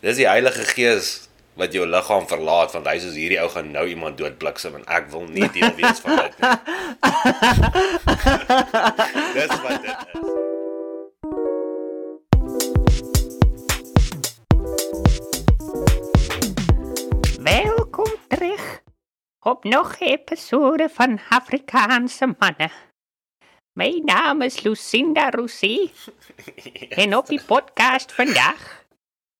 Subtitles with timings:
[0.00, 1.28] Dis die Heilige Gees
[1.60, 5.10] wat jou liggaam verlaat want hy sê hierdie ou gaan nou iemand doodbliksem en ek
[5.12, 6.56] wil nie deel wees van dit nie.
[9.36, 10.24] Dis wat dit is.
[17.44, 18.64] Welkom terug
[19.44, 22.72] op nog 'n episode van Afrikaanse manne.
[23.76, 25.92] My naam is Lucinda Roussi
[27.04, 28.79] en op die podcast vandag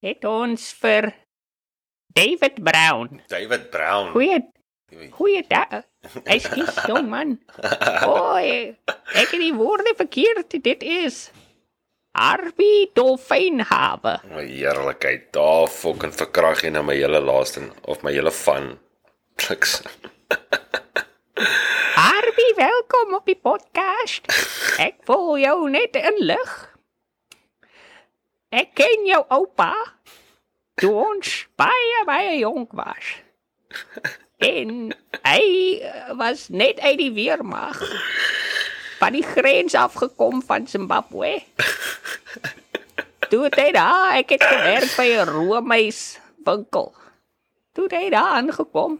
[0.01, 1.11] het ons vir
[2.13, 3.21] David Brown.
[3.29, 4.11] David Brown.
[4.15, 4.41] Goeie
[5.15, 5.85] goeie dag.
[6.25, 7.37] Ekskuus, jong man.
[8.09, 8.73] Oei,
[9.15, 10.57] ek het die woorde verkeerd.
[10.65, 11.29] Dit is
[12.17, 14.17] Arby Dolfynhawe.
[14.33, 18.73] My heerlikheid, daar fucking verkrag jy nou my hele laaste of my hele van
[19.39, 19.79] kliks.
[22.01, 24.27] Arby, welkom op die podcast.
[24.87, 26.70] Ek voel jou net in lig.
[28.51, 29.71] Ek ken jou oupa.
[30.81, 33.11] Toe ons baie baie jonk was.
[34.43, 34.91] En
[35.23, 35.43] hy
[36.19, 37.79] was net uit die weermag.
[38.99, 41.39] Van die grens afgekom van Zimbabwe.
[43.31, 46.91] Toe het hy daar, ek het gewerk by 'n roomys winkel.
[47.71, 48.99] Toe het hy daar aangekom.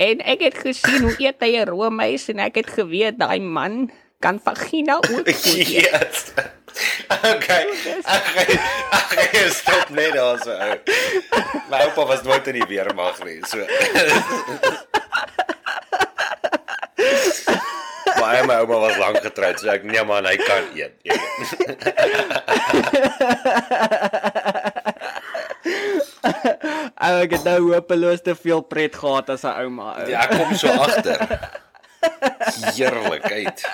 [0.00, 3.92] En ek het gesien hoe eet hy 'n roomys en ek het geweet daai man
[4.20, 5.68] kan vagina ook eet.
[5.68, 6.24] yes.
[7.24, 7.64] Okay.
[8.04, 8.26] Ek
[9.10, 10.54] ek gaan stop net daar so.
[11.72, 13.64] My oupa was nooit in die weermag nie, so.
[18.20, 20.94] Maar my ouma was lank getroud, so ek nee man, hy kan eet.
[27.00, 29.94] Ou ek het nou hopeloos te veel pret gehad as 'n ouma.
[30.00, 30.08] ou.
[30.08, 31.18] Ja, ek kom so agter.
[32.76, 33.64] Heerlikheid.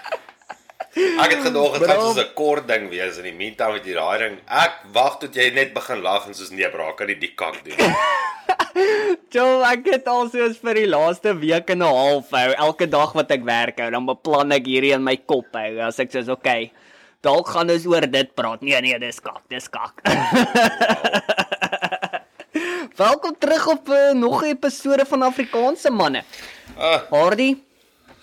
[0.96, 3.94] Ek het gedog dit gaan soos 'n kort ding wees in die meantime met jy
[3.94, 4.38] daai ding.
[4.48, 7.60] Ek wag tot jy net begin lag en soos nee, bra, kan nie die kak
[7.64, 7.76] doen.
[9.34, 12.50] Joe, ek het al soos vir die laaste week en 'n half hou.
[12.68, 15.80] Elke dag wat ek werk hou, dan beplan ek hierdie in my kop hou.
[15.80, 16.70] As ek sê, "Oké,
[17.20, 20.00] dalk gaan ons oor dit praat." Nee, nee, dis kak, dis kak.
[22.96, 26.24] Welkom terug op uh, nog 'n episode van Afrikaanse manne.
[26.78, 27.56] Ah, Hardy,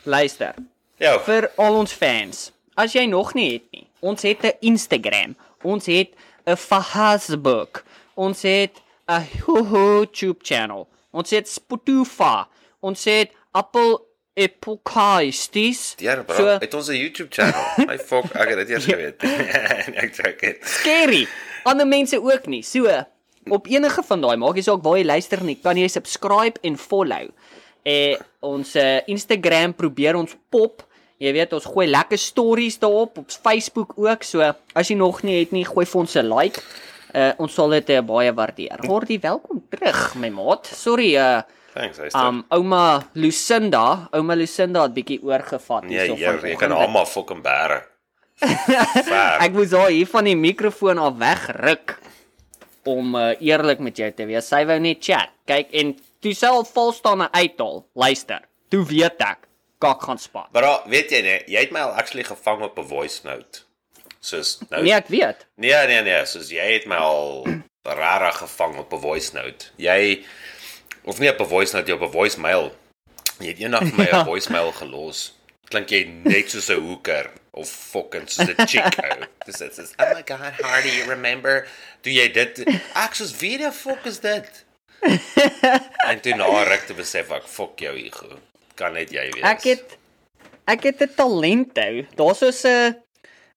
[0.03, 0.53] luister.
[0.97, 1.19] ja.
[1.19, 2.51] vir al ons fans.
[2.75, 6.09] As jy nog nie het nie, ons het 'n Instagram, ons het
[6.45, 7.83] 'n Facebook,
[8.15, 12.43] ons het 'n YouTube channel, ons het Spotify,
[12.81, 14.01] ons het Apple
[14.33, 15.95] Epokasties.
[15.97, 17.63] Ja, bro, so, het ons 'n YouTube channel.
[17.89, 19.23] My fok, ek het dit eers geweet.
[20.03, 20.57] ek check dit.
[20.65, 21.27] scary.
[21.63, 22.63] Ander mense ook nie.
[22.63, 22.89] So
[23.49, 26.77] op enige van daai, maak nie saak waar jy luister nie, kan jy subscribe en
[26.77, 27.29] follow.
[27.83, 30.83] Eh ons uh, Instagram probeer ons pop.
[31.21, 34.23] Jy weet ons gooi lekker stories daarop op Facebook ook.
[34.25, 34.41] So
[34.73, 36.61] as jy nog nie het nie, gooi vir ons 'n like.
[37.13, 38.79] Uh ons sal dit uh, baie waardeer.
[38.87, 40.65] Wordie welkom terug my maat.
[40.65, 41.41] Sorry uh
[41.73, 46.71] Thanks, hy's um ouma Lucinda, ouma Lucinda het bietjie oorgevat Nee, hierso hier, jy kan
[46.71, 47.81] hom maar fucking bære.
[49.45, 51.97] Ek moes haar hier van die mikrofoon af wegruk
[52.85, 54.47] om uh, eerlik met jou te wees.
[54.47, 55.33] Sy wou net chat.
[55.49, 57.85] Kyk en toe sy al vol staan en uithaal.
[57.95, 58.45] Luister.
[58.69, 59.47] Toe weet ek
[59.83, 60.49] kak gaan spat.
[60.55, 63.61] Bro, weet jy nee, jy het my al actually gevang op 'n voice note.
[64.23, 65.45] Soos nou Nee, ek weet.
[65.59, 67.43] Nee, nee, nee, soos jy het my al
[67.83, 69.65] rarig gevang op 'n voice note.
[69.77, 70.23] Jy
[71.03, 72.71] of nie op 'n voice note, jy op 'n voicemail.
[73.39, 74.23] Jy het eendag vir my 'n Ja.
[74.25, 75.33] voicemail gelos.
[75.69, 79.25] Klink jy net soos 'n hoeker of fucking soos 'n chick ou.
[79.45, 81.67] Dis dit is oh my god, Hardy, remember?
[82.01, 82.63] Toe jy dit
[82.95, 84.63] ek soos wie die fuck is dit?
[86.09, 88.39] en toe na ruk te besef ek fuck jou ego.
[88.75, 89.43] Kan net jy wees.
[89.43, 89.97] Ek het
[90.67, 92.05] ek het 'n talent hou.
[92.15, 92.95] Daar's so 'n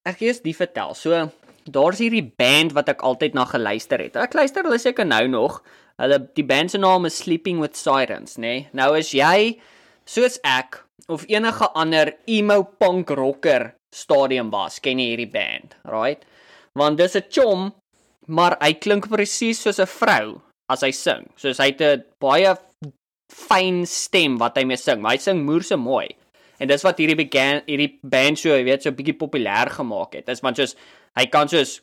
[0.04, 0.94] ek gee eens die vertel.
[0.94, 1.30] So
[1.64, 4.16] daar's hierdie band wat ek altyd na geluister het.
[4.16, 5.62] Ek luister hulle seker nou nog.
[5.98, 8.40] Hulle die band se naam is Sleeping with Sirens, nê?
[8.40, 8.68] Nee?
[8.72, 9.58] Nou as jy
[10.04, 16.24] soos ek of enige ander emo punk rocker stadium was, ken jy hierdie band, right?
[16.74, 17.72] Want dis 'n chom,
[18.26, 21.30] maar hy klink presies soos 'n vrou as hy sing.
[21.36, 22.56] Soos hy het 'n baie
[23.32, 26.08] fyn stem wat hy mee sing, maar hy sing moerse mooi.
[26.60, 30.26] En dis wat hierdie began hierdie band so, jy weet, so bietjie populêr gemaak het.
[30.30, 30.76] Dis want soos
[31.16, 31.80] hy kan soos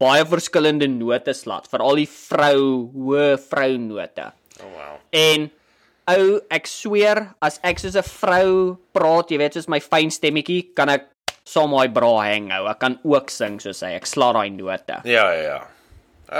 [0.00, 4.30] baie verskillende note slat, veral die vrou hoë vrou note.
[4.60, 4.94] Oh wow.
[5.16, 5.48] En
[6.10, 10.74] ou, ek sweer, as ek soos 'n vrou praat, jy weet, soos my fyn stemmetjie,
[10.74, 11.06] kan ek
[11.44, 12.66] saam my bra hang hou.
[12.68, 13.94] Ek kan ook sing soos hy.
[13.96, 15.00] Ek sla daai note.
[15.04, 15.60] Ja, ja, ja.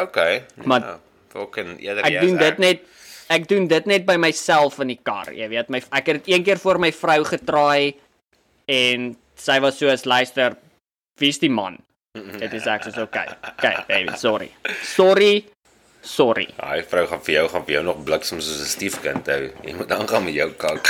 [0.03, 0.45] Okay.
[0.65, 0.99] Maar- ja,
[1.33, 2.81] fucking eerder Ek doen dit net
[3.31, 5.31] ek doen dit net by myself in die kar.
[5.35, 7.95] Jy weet, my ek het dit een keer vir my vrou getraai
[8.71, 10.57] en sy was soos luister,
[11.23, 11.79] wie's die man?
[12.15, 13.27] Dit is ek soos okay.
[13.55, 14.51] Okay, baby, sorry.
[14.83, 15.45] Sorry.
[16.03, 16.47] Sorry.
[16.57, 19.51] Daai vrou gaan vir jou gaan vir jou nog bliksem soos 'n stiefkind hou.
[19.63, 20.89] Jy moet aangaan met jou kak.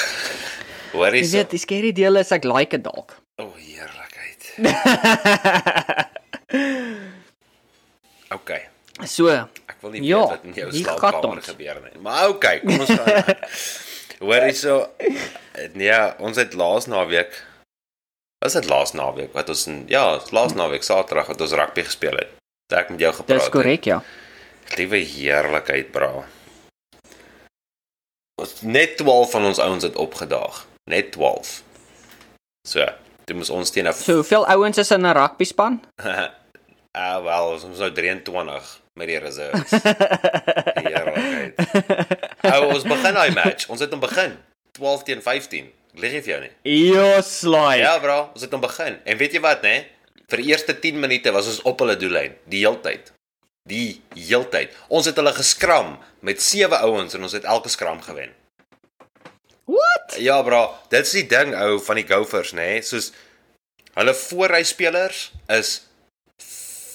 [0.93, 1.37] Hoor jy Jy so?
[1.37, 3.17] weet, die skerry deel is ek like dit dalk.
[3.39, 4.59] O, oh, heerlikheid.
[8.39, 8.51] OK.
[9.06, 9.29] So,
[9.67, 12.00] Ek wil nie Ja, weet wat in jou slaapkamer gebeur nie.
[12.02, 13.14] Maar OK, kom ons gaan.
[13.14, 13.37] aan.
[14.26, 14.91] Hoor jy so?
[15.75, 17.32] Nee, ons het laas naweek
[18.44, 22.17] Was dit laas naweek wat ons in ja, laas naweek Saterdag wat ons rugby gespeel
[22.17, 22.31] het.
[22.70, 23.38] Het Ek met jou gepraat.
[23.41, 24.02] dis korrek, ja.
[24.76, 26.25] Liewe heerlikheid, bra.
[28.41, 30.62] Ons net 12 van ons ouens het opgedaag.
[30.91, 31.62] Net 12.
[32.69, 32.87] So,
[33.29, 35.81] dit moes ons teen 'n So, hoeveel ouens is in 'n rugby span?
[36.93, 39.71] Ah, wel, ons is nou 23 met die reserves.
[40.81, 41.61] Heerlikheid.
[42.51, 43.69] Ou, ons begin daai match.
[43.71, 44.37] Ons het hom begin.
[44.79, 45.71] 12 teen 15.
[45.91, 46.51] Ek Lieg nie vir jou nie.
[46.71, 47.81] Jo, slaai.
[47.83, 49.01] Ja, bro, ons het hom begin.
[49.05, 49.81] En weet jy wat, né?
[50.31, 53.11] Vir die eerste 10 minute was ons op hulle doellyn, die heeltyd.
[53.69, 54.75] Die heeltyd.
[54.89, 55.97] Ons het hulle geskram
[56.27, 58.31] met sewe ouens en ons het elke skram gewen.
[59.71, 60.17] What?
[60.23, 62.79] Ja, bro, dit is die ding ou van die Gophers, nê?
[62.87, 63.11] Soos
[63.99, 65.75] hulle voorryspelers is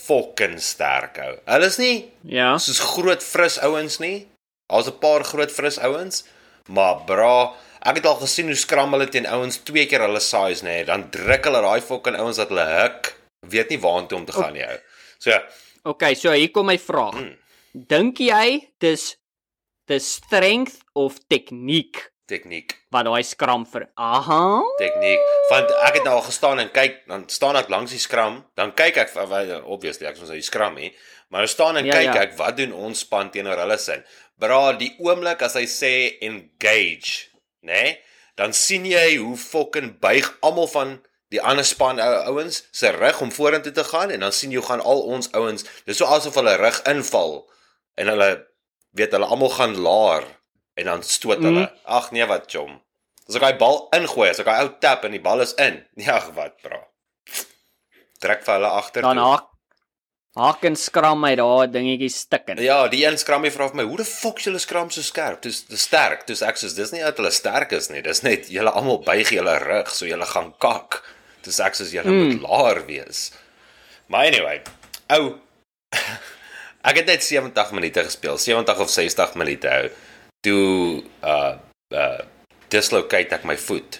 [0.05, 1.35] fucking sterk ou.
[1.45, 2.57] Hulle is nie Ja.
[2.57, 4.27] soos groot fris ouens nie.
[4.71, 6.23] Daar's 'n paar groot fris ouens,
[6.67, 7.53] maar bra,
[7.85, 11.09] ek het al gesien hoe skram hulle teen ouens twee keer hulle size nê, dan
[11.11, 13.13] druk hulle daai fucking ouens dat hulle huk,
[13.47, 14.77] weet nie waartoe om te gaan nie ou.
[15.19, 15.31] So,
[15.87, 17.13] Okay, so hier kom my vraag.
[17.13, 17.35] Hmm.
[17.87, 19.15] Dink jy dis
[19.87, 23.87] dis strength of tegniek tegniek, wat daai skram vir?
[23.95, 24.61] Aha.
[24.79, 25.19] tegniek.
[25.49, 28.73] Want ek het nou al gestaan en kyk, dan staan ek langs die skram, dan
[28.73, 29.13] kyk ek
[29.63, 30.91] obviously ek is ons uit die skram hier,
[31.29, 32.21] maar dan staan en Ja, kyk ja.
[32.25, 34.03] ek wat doen ons span teenoor hulle sin.
[34.37, 37.29] Bra, die oomblik as hy sê engage,
[37.61, 37.71] nê?
[37.71, 37.97] Nee,
[38.35, 40.97] dan sien jy hoe fucking buig almal van
[41.33, 44.61] die ander span ou ouens se rug om vorentoe te gaan en dan sien jy
[44.63, 47.45] gaan al ons ouens, dis so asof hulle rug inval
[47.99, 48.29] en hulle
[48.95, 50.27] weet hulle almal gaan laer
[50.75, 51.65] en dan stoot hulle.
[51.69, 51.79] Mhm.
[51.85, 52.79] Ag nee wat chom.
[53.27, 55.81] As ek daai bal ingooi, as ek daai ou tap en die bal is in.
[55.97, 56.81] Nee, ag wat bra.
[58.21, 59.01] Trek vir hulle agter.
[59.05, 59.51] Dan haak
[60.35, 62.59] haak en skram my daai dingetjie stikken.
[62.63, 65.41] Ja, die een skram vra vir my, "Hoe die fuck is julle skram so skerp?"
[65.41, 66.25] Dis dis sterk.
[66.27, 68.01] Dis ek sê dis nie dat hulle sterk is nie.
[68.01, 71.03] Dis net julle almal buig julle rug so julle gaan kak.
[71.43, 72.27] Dis ek sê julle Mm.
[72.27, 73.31] moet laer wees.
[74.07, 74.61] Maar anyway,
[75.09, 75.39] ou
[76.89, 79.89] ek het net 70 minute gespeel, 70 of 60 minute ou.
[80.45, 81.57] Toe uh
[81.95, 82.19] uh
[82.69, 83.99] dislocate ek my voet.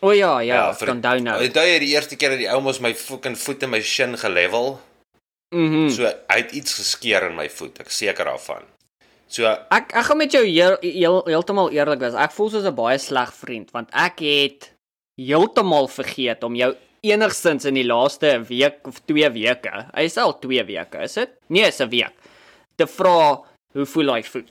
[0.00, 1.36] O ja, ja, vir- ja onthou nou.
[1.44, 4.16] Onthou jy die eerste keer dat die ou mos my fucking voet en my shin
[4.18, 4.78] gelevel?
[5.54, 5.88] Mhm.
[5.92, 8.64] So hy het iets geskeur in my voet, ek seker daarvan.
[9.30, 12.14] So Ek ek gaan met jou heel, heel heeltemal eerlik wees.
[12.18, 14.70] Ek voel soos 'n baie sleg vriend want ek het
[15.20, 19.86] heeltemal vergeet om jou enigsins in die laaste week of 2 weke.
[19.94, 21.30] Hy is al 2 weke, is dit?
[21.48, 22.12] Nee, is 'n week.
[22.76, 24.50] Te vra hoe voel hy voet?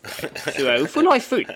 [0.56, 1.52] So, hoe voel hy voet?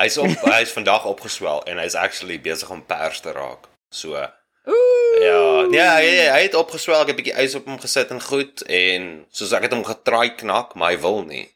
[0.00, 3.68] hy's op hy's vandag opgeswel en hy's actually besig om pers te raak.
[3.92, 5.16] So Ooh.
[5.22, 8.20] ja, nee, hy, hy het opgeswel, ek het 'n bietjie ys op hom gesit en
[8.22, 11.48] goed en soos ek het hom getraai knak, maar hy wil nie.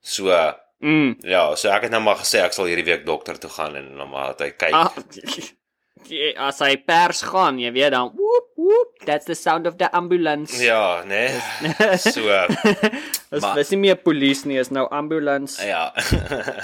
[0.00, 0.32] So
[0.80, 1.16] Mm.
[1.26, 3.96] ja, so ek het nou maar gesê ek sal hierdie week dokter toe gaan en
[3.98, 4.74] dan maar dat hy kyk.
[4.78, 4.94] Ah,
[6.48, 10.54] as hy pers gaan, jy weet dan woep woep, that's the sound of the ambulance.
[10.64, 11.30] Ja, nee.
[12.04, 12.22] So
[13.28, 15.58] Dis maar- dis nie meer polisie nie, is nou ambulance.
[15.66, 15.90] Ja.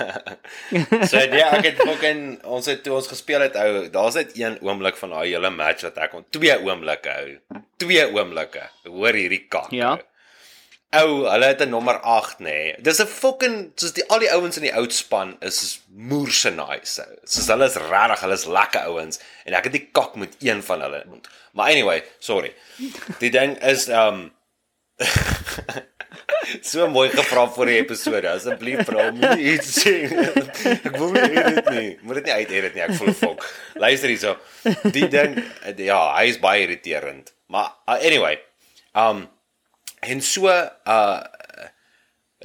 [1.11, 4.57] so ja, ek het fucking ons het toe ons gespeel het ou, daar's net een
[4.65, 7.61] oomblik van daai hele match wat ek on twee oomblikke hou.
[7.83, 8.65] Twee oomblikke.
[8.89, 9.71] Hoor hierdie kak.
[9.75, 9.95] Ja.
[9.99, 10.11] ou.
[10.95, 12.45] Ou, hulle het 'n nommer 8 nê.
[12.45, 12.75] Nee.
[12.81, 17.03] Dis 'n fucking soos die al die ouens in die oud span is moerse nice.
[17.03, 17.17] ou.
[17.25, 20.63] Soos hulle is regtig, hulle is lekker ouens en ek het die kak met een
[20.63, 21.05] van hulle.
[21.53, 22.55] Maar anyway, sorry.
[23.19, 24.33] Die ding is um
[26.63, 28.31] So mooi gevra vir die episode.
[28.31, 29.95] Asseblief vra hom iets sê.
[30.87, 31.87] Ek wil nie edit nie.
[32.03, 32.85] Moet dit nie uit edit nie.
[32.87, 33.47] Ek voel fok.
[33.81, 34.37] Luister hierso.
[34.95, 35.39] Die ding
[35.81, 37.33] ja, hy is baie irriterend.
[37.53, 38.39] Maar uh, anyway,
[38.99, 39.25] um
[40.05, 41.21] en so uh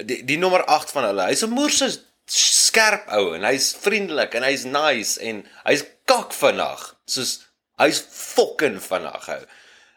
[0.00, 1.26] die die nommer 8 van hulle.
[1.28, 1.88] Hy's 'n moerse
[2.30, 6.84] skerp ou en hy's vriendelik en hy's nice en hy's kak vinnig.
[7.06, 7.40] Soos
[7.80, 9.42] hy's fucking vinnig ou.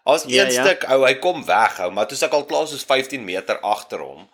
[0.05, 0.63] As Ja, een ja.
[0.65, 3.59] stuk ou, hy kom weg ou, maar toe is ek al klaar soos 15 meter
[3.63, 4.27] agter hom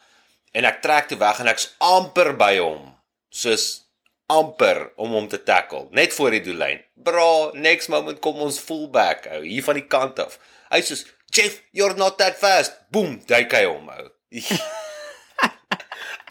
[0.54, 2.96] en ek trek toe weg en ek's amper by hom.
[3.30, 3.84] Soos
[4.30, 6.82] amper om hom te tackle, net voor die doellyn.
[6.96, 10.40] Bra, next moment kom ons fullback ou, hier van die kant af.
[10.70, 10.98] Hy sê,
[11.40, 14.10] "Jeff, you're not that fast." Boom, duik hy hom ou.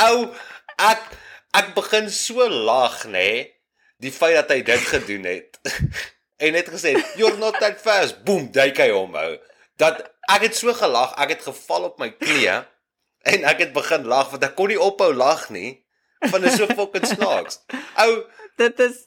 [0.09, 0.25] ou,
[0.79, 1.03] ek
[1.59, 3.29] ek begin so lag, nê,
[3.99, 5.61] die feit dat hy dit gedoen het.
[6.45, 9.39] en net gesê, "You're not that fast." Boom, duik hy hom ou.
[9.81, 12.65] Dat ek het so gelag, ek het geval op my knieë
[13.29, 15.73] En ek het begin lag want ek kon nie ophou lag nie.
[16.31, 17.61] Van is so fucking snaaks.
[18.03, 18.25] Ou,
[18.59, 19.05] Dit is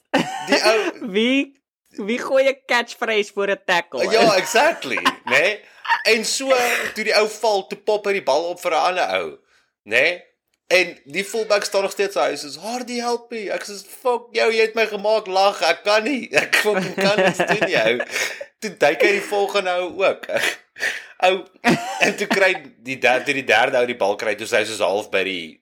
[0.48, 0.78] die ou
[1.16, 1.60] wie
[2.00, 4.10] wie gooi 'n catchphrase voor 'n tackle?
[4.10, 5.12] Ja, exactly, né?
[5.24, 5.60] Nee?
[6.12, 6.50] En so
[6.94, 9.30] toe die ou val, toe pop hy die bal op vir 'n ander ou,
[9.84, 9.96] né?
[10.02, 10.20] Nee?
[10.72, 14.52] En die fullback staan nog steeds hy sê, "Hardy help me." Ek sê, "Fuck jou,
[14.52, 15.62] jy het my gemaak lag.
[15.62, 16.28] Ek kan nie.
[16.42, 18.00] Ek fucking kan nie doen jou."
[18.58, 20.26] Toe duik hy die volgende ou ook.
[21.26, 21.44] Ou
[22.00, 25.10] en toe kry die derde die derde ou die bal kry, toe sy soos half
[25.10, 25.60] by die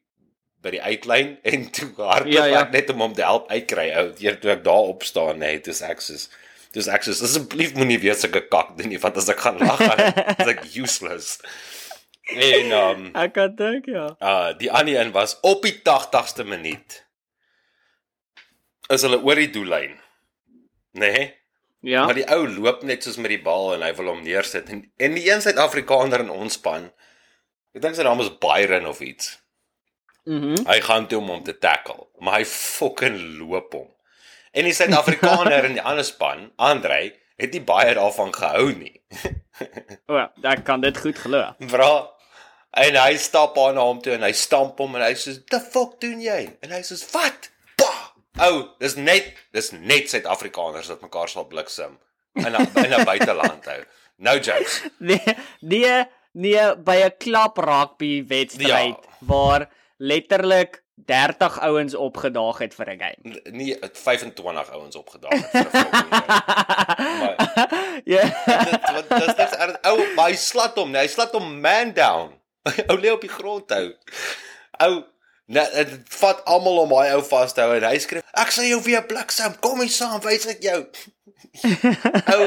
[0.64, 2.60] by die uitlyn en toe hardloop Ja, ja.
[2.64, 4.06] ek net om hom te help uitkry ou.
[4.20, 6.28] Eer toe ek daar op staan, nee, dis ek soos
[6.74, 9.80] dis ek soos asseblief moenie weer sulke kak doen nie, want as ek gaan lag
[9.80, 10.02] gaan
[10.38, 11.38] is ek useless.
[12.30, 14.04] En um Ek kan dink ja.
[14.22, 17.00] uh die ander een was op die 80ste minuut.
[18.90, 19.96] Is hulle oor die doellyn.
[20.98, 21.28] Nee.
[21.86, 22.04] Ja.
[22.04, 24.84] Maar die ou loop net soos met die bal en hy wil hom neersit en
[25.00, 26.90] en die een Suid-Afrikaner in ons span.
[27.74, 29.36] Ek dink sy naam is Byron of iets.
[30.28, 30.66] Mhm.
[30.68, 33.88] Hy gaan toe om hom te tackle, maar hy fucking loop hom.
[34.52, 38.96] En die Suid-Afrikaner in die ander span, Andrei, het nie baie daarvan gehou nie.
[40.08, 41.42] O, ek kan dit goed glo.
[41.68, 41.90] Bra.
[42.80, 45.60] En hy stap aan na hom toe en hy stamp hom en hy sê, "The
[45.60, 47.90] fuck doen jy?" En hy sê, "Wat?" Pa!
[48.46, 51.98] Ou, dis net dis net Suid-Afrikaners wat mekaar sal bliksem
[52.40, 53.80] in 'n in 'n buiteland hou.
[54.18, 54.80] No jokes.
[55.10, 59.16] Nee, nee, nee by 'n klap rugby wedstryd Ja.
[59.20, 63.16] waar letterlik 30 ouens opgedaag het vir 'n game.
[63.22, 67.36] N- Nie het 25 ouens opgedaag het vir 'n game.
[68.04, 68.22] Ja.
[68.94, 69.76] Dit dis niks erg.
[69.82, 72.32] Ou, hy slat hom, nee, hy slat hom man down.
[72.90, 73.94] Ou lê op die grond hou.
[74.80, 75.04] Ou
[75.50, 78.64] net dit vat almal om daai ou vas te hou en hy skreeu, "Ek sal
[78.64, 79.56] jou weer bliksem.
[79.60, 80.86] Kom hier saam, wys ek jou."
[82.34, 82.44] ou,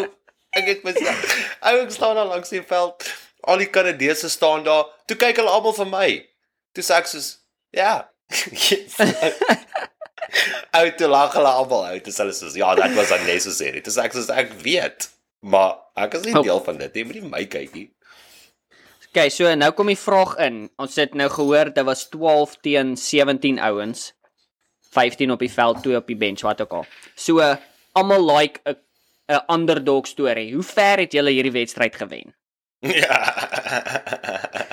[0.56, 1.58] ek het myself.
[1.62, 3.04] Ou ek staan daar langs die veld.
[3.44, 4.86] Al die Kanadese staan daar.
[5.06, 6.30] Toe kyk hulle almal vir my.
[6.72, 7.38] Toe sê ek soos,
[7.72, 8.96] "Ja." Yes.
[10.74, 12.06] Ou toe lag hulle almal uit.
[12.06, 15.10] Dis hulle soos, "Ja, that was unnecessary." Dis ek soos ek weet,
[15.42, 16.44] maar ek is nie Oh.
[16.44, 16.94] deel van dit.
[16.96, 17.92] Nie my kyk nie.
[19.10, 20.70] Okay, so nou kom die vraag in.
[20.80, 24.14] Ons het nou gehoor dit was 12 teen 17 ouens.
[24.92, 26.86] 15 op die veld, 2 op die bench, wat ook al.
[27.16, 27.58] So
[27.94, 28.76] almal like 'n
[29.30, 30.54] 'n underdog storie.
[30.54, 32.34] Hoe ver het julle hierdie wedstryd gewen?
[32.80, 33.22] Ja.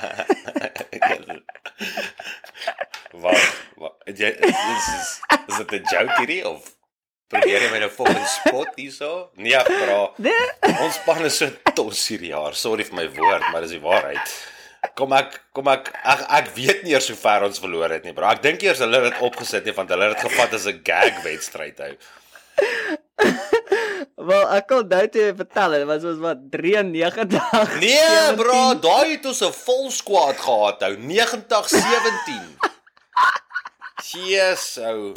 [3.11, 3.55] Wat?
[3.75, 3.97] Wat?
[4.05, 4.55] Jy is
[4.87, 5.09] is
[5.47, 6.75] is dit 'n joke hierdie of
[7.27, 9.31] probeer jy my nou fucking spot hierso?
[9.35, 9.99] Nee, bra.
[10.17, 10.47] Nee.
[10.79, 12.55] Ons span is so tos hierdie jaar.
[12.55, 14.33] Sorry vir my woord, maar dis die waarheid.
[14.95, 18.13] Kom ek kom ek ek, ek weet nie eers hoe ver ons verloor het nie,
[18.13, 18.25] bro.
[18.31, 20.81] Ek dink eers hulle het dit opgesit nie want hulle het dit gevat as 'n
[20.83, 21.93] gag wedstryd hou.
[24.21, 27.79] Wel, ek kan nou te vertel, dit was ons wat 93.
[27.81, 30.93] Nee, bro, daai het ons 'n vol squad gehad hou.
[30.97, 32.57] 90 17.
[34.11, 35.11] Jesus, ou.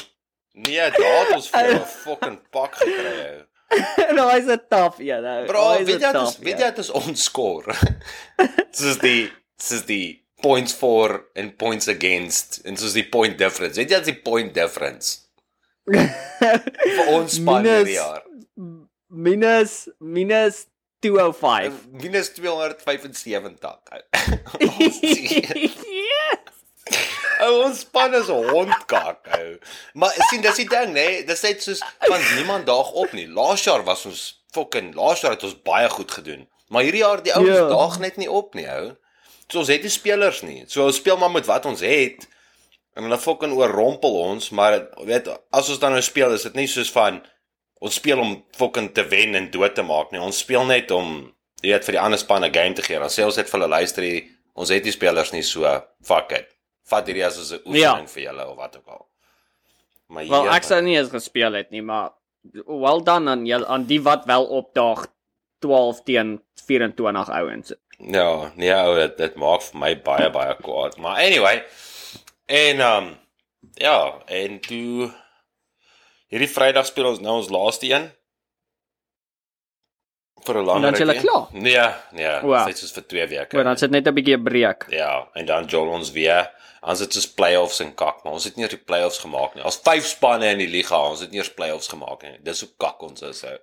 [0.54, 3.40] Nee, daar het ons vir 'n fucking pak gekry hou.
[4.18, 5.46] nou is dit taaf een nou.
[5.46, 6.61] Bro, is weet jy een dit is tough weet een.
[6.61, 7.75] jy dit is ons score.
[8.78, 13.80] Soos die soos die points for and points against en soos die point difference.
[13.80, 15.18] Weet jy wat is die point difference
[15.84, 18.23] vir ons span hierdie jaar?
[19.14, 20.66] minus minus
[21.00, 21.73] 205.
[21.92, 24.02] Minus 275.
[27.44, 29.58] Ou ons span is 'n hondkak ou.
[29.94, 31.24] Maar sien dis die ding nê, nee?
[31.24, 33.28] dis net soos van niemand daag op nie.
[33.28, 34.22] Laas jaar was ons
[34.54, 36.48] fucking laas jaar het ons baie goed gedoen.
[36.68, 37.68] Maar hierdie jaar die ouens Ja.
[37.68, 38.96] daag net nie op nie ou.
[39.48, 40.64] So ons het nie spelers nie.
[40.66, 42.26] So ons speel maar met wat ons het.
[42.94, 46.66] En hulle fucking oorrompel ons, maar weet as ons dan nou speel is dit nie
[46.66, 47.22] soos van
[47.80, 50.20] ons speel om fucking te wen en dood te maak nie.
[50.20, 52.98] Ons speel net om jy weet vir die ander span 'n game te gee.
[52.98, 54.22] Dan sê ons net vir hulle luister
[54.54, 56.53] ons het nie spelers nie so fuck it.
[56.90, 58.06] Vat hierdie as 'n oefening Ja.
[58.06, 59.06] vir julle of wat ook al.
[60.06, 62.10] Maar Wel, ja, ek sou nie eens gespeel het nie, maar
[62.66, 65.06] well done aan julle aan die wat wel opdaag
[65.60, 67.72] 12 teen 24 ouens.
[67.98, 70.96] Ja, nee, ou, dit dit maak vir my baie baie kwaad.
[70.98, 71.64] Maar anyway,
[72.46, 73.16] en um
[73.74, 75.10] ja, en toe
[76.28, 78.10] hierdie Vrydag speel ons nou ons laaste een.
[80.46, 81.28] Vir 'n lang dan is julle rukkie.
[81.28, 81.46] klaar?
[81.52, 82.66] Nee, nee, Wow.
[82.66, 83.58] dit is vir 2 weke.
[83.58, 84.86] O, dan sit net 'n bietjie 'n breek.
[84.90, 86.50] Ja, en dan jol ons weer.
[86.82, 89.64] Ons het soos playoffs en kak, maar ons het nie eers die playoffs gemaak nie.
[89.64, 92.38] Ons vyf spanne in die liga, ons het nie eers playoffs gemaak nie.
[92.42, 93.42] Dis hoe kak ons is.
[93.44, 93.58] Ou.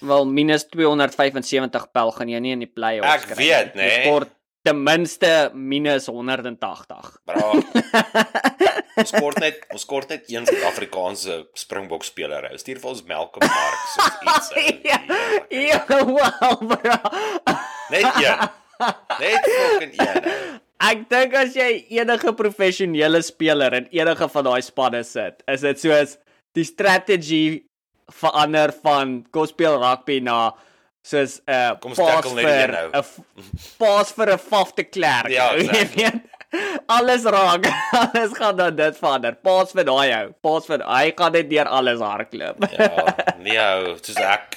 [0.00, 3.82] Wel minus 275 pel gaan jy nie in die play-offs Ek weet, nie.
[3.82, 3.88] nê.
[3.88, 4.28] Jy Sport
[4.62, 7.18] ten minste minus 180.
[7.24, 7.52] Bra.
[8.98, 12.48] ons kort net ons kort net een Suid-Afrikaanse Springbok speler.
[12.52, 14.48] Ou stuur vir ons Malcolm Marx of iets.
[14.90, 15.00] ja,
[15.50, 16.96] ja, wow, bro.
[17.90, 18.48] Net een.
[19.22, 20.24] Net fucking een.
[20.24, 20.56] ou.
[20.88, 25.80] Ek dink as jy enige professionele speler in enige van daai spanne sit, is dit
[25.82, 26.12] soos
[26.54, 27.42] die strategy
[28.20, 30.52] verander van kom speel rugby na
[31.02, 32.86] soos 'n uh, net die vir nou.
[32.94, 35.28] 'n f- paas vir 'n faf te klerk.
[35.34, 36.04] Ja, ou, jy exactly.
[36.04, 36.27] weet.
[36.96, 37.66] Alles raak.
[38.02, 39.36] Alles gaan dan dit verander.
[39.44, 40.28] Paas vir daai ou.
[40.44, 42.64] Paas vir hy gaan net deur alles hardloop.
[42.72, 44.56] Ja, nee ou, soos ek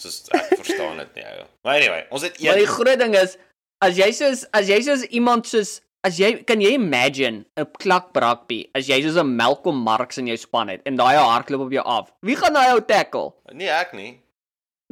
[0.00, 1.46] soos ek verstaan dit nie ou.
[1.66, 3.38] Maar anyway, ons het Maar die een groot ding is
[3.82, 8.14] as jy soos as jy soos iemand soos as jy kan jy imagine 'n klak
[8.14, 11.72] rugby as jy soos 'n Malcolm Marx in jou span het en daai hardloop op
[11.72, 12.12] jou af.
[12.22, 13.34] Wie gaan daai ou tackle?
[13.52, 14.20] Nee, ek nie.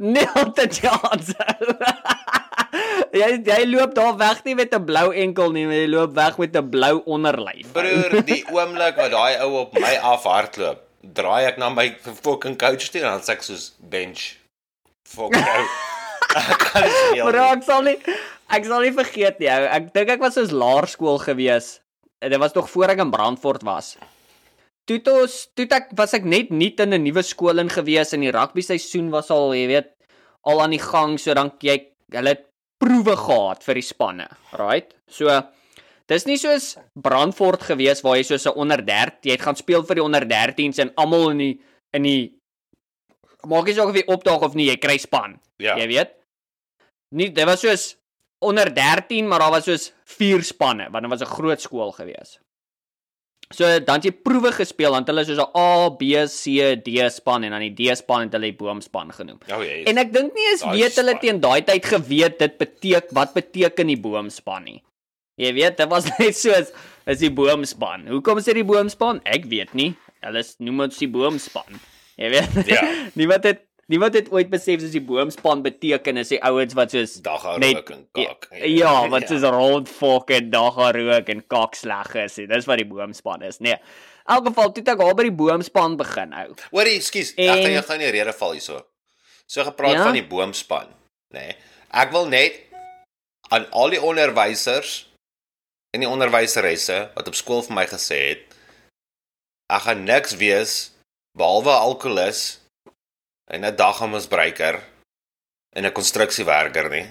[0.01, 1.35] Neil the chance.
[3.21, 6.37] jy jy loop daar weg nie met 'n blou enkel nie, maar jy loop weg
[6.37, 7.71] met 'n blou onderlyf.
[7.75, 12.57] Broer, die oomblik wat daai ou op my af hardloop, draai ek na my fucking
[12.57, 14.37] coach toe en dan sê ek soos bench.
[15.03, 15.65] Fuck ou.
[16.31, 17.39] Ek kan nie nie.
[17.43, 17.97] ek sal nie
[18.47, 19.49] ek sal nie vergeet nie.
[19.51, 19.65] ou.
[19.67, 21.81] Ek dink ek was soos laerskool gewees.
[22.23, 23.97] Dit was nog voor ek in Brandfort was.
[24.87, 28.21] Toe ons toe ek was ek net nuut in 'n nuwe skool in gewees en
[28.21, 29.91] die rugby seisoen was al, jy weet,
[30.47, 32.50] al aan die gang, so dan jy hulle het
[32.81, 34.95] proewe gehad vir die spanne, right?
[35.07, 35.29] So
[36.11, 39.83] dis nie soos Brandfort gewees waar jy soos 'n onder 13, jy het gaan speel
[39.83, 41.55] vir die onder 13s en almal in die
[41.93, 42.41] in die
[43.45, 45.39] maak nie saak of jy opdaag of nie, jy kry span.
[45.57, 45.77] Ja.
[45.77, 46.13] Jy weet?
[47.11, 47.97] Nie dit was soos
[48.41, 52.39] onder 13, maar daar was soos 4 spanne, want dit was 'n groot skool gewees.
[53.51, 57.09] So dan het jy proewe gespeel, dan het hulle soos 'n A, B, C, D
[57.11, 59.39] span en dan die D span het hulle die boomspan genoem.
[59.51, 59.83] O, jy.
[59.87, 63.87] En ek dink nie eens weet hulle teen daai tyd geweet dit beteken wat beteken
[63.87, 64.81] die boomspan nie.
[65.37, 66.71] Jy weet, dit was net soos
[67.07, 68.07] is die boomspan.
[68.07, 69.21] Hoekom is dit die boomspan?
[69.25, 69.95] Ek weet nie.
[70.21, 71.79] Hulle is- noem dit die boomspan.
[72.17, 72.67] Jy weet.
[72.67, 72.81] Ja.
[73.19, 77.13] niemand het niemand het ooit besef soos die boomspan beteken is die ouens wat soos
[77.23, 78.47] dag hou net- rook en kak.
[78.65, 82.37] Ja, wat soos rondfok en dagga rook en kak sleg is.
[82.37, 82.47] nie.
[82.47, 83.59] Dis wat die boomspan is.
[83.59, 83.73] Nee.
[84.27, 86.53] In elk geval, toe ek daar by die boomspan begin hou.
[86.71, 88.85] Hoorie, ekskuus, ek En- gaan jou gou in die rede val hierso.
[89.47, 90.03] So gepraat Ja?
[90.03, 90.87] van die boomspan,
[91.33, 91.39] nê.
[91.39, 91.55] Nee.
[91.91, 92.53] Ek wil net
[93.49, 95.09] aan al die onderwysers
[95.93, 98.55] en die onderwyseresse wat op skool vir my gesê het
[99.69, 100.91] ek gaan niks wees
[101.37, 102.60] behalwe alkolikus
[103.51, 104.79] en 'n dagmisbruiker
[105.75, 107.05] en 'n konstruksiewerker nie.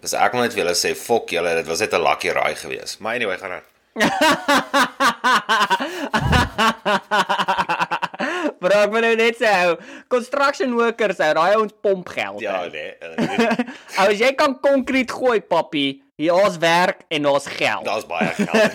[0.00, 2.54] Dis ek wil net vir julle sê fok julle, dit was net 'n lucky raai
[2.54, 3.00] geweest.
[3.00, 3.62] Maar anyway, gaan aan.
[8.60, 9.76] Bro, ek wil nou net sê, ou,
[10.08, 12.40] construction workers, ou, daai ouens pomp geld.
[12.40, 12.96] Ja, nee.
[12.98, 13.58] eh,
[14.00, 17.84] Ou, as jy kan konkreet gooi, papi, hier's werk en daar's geld.
[17.84, 18.72] Daar's baie geld.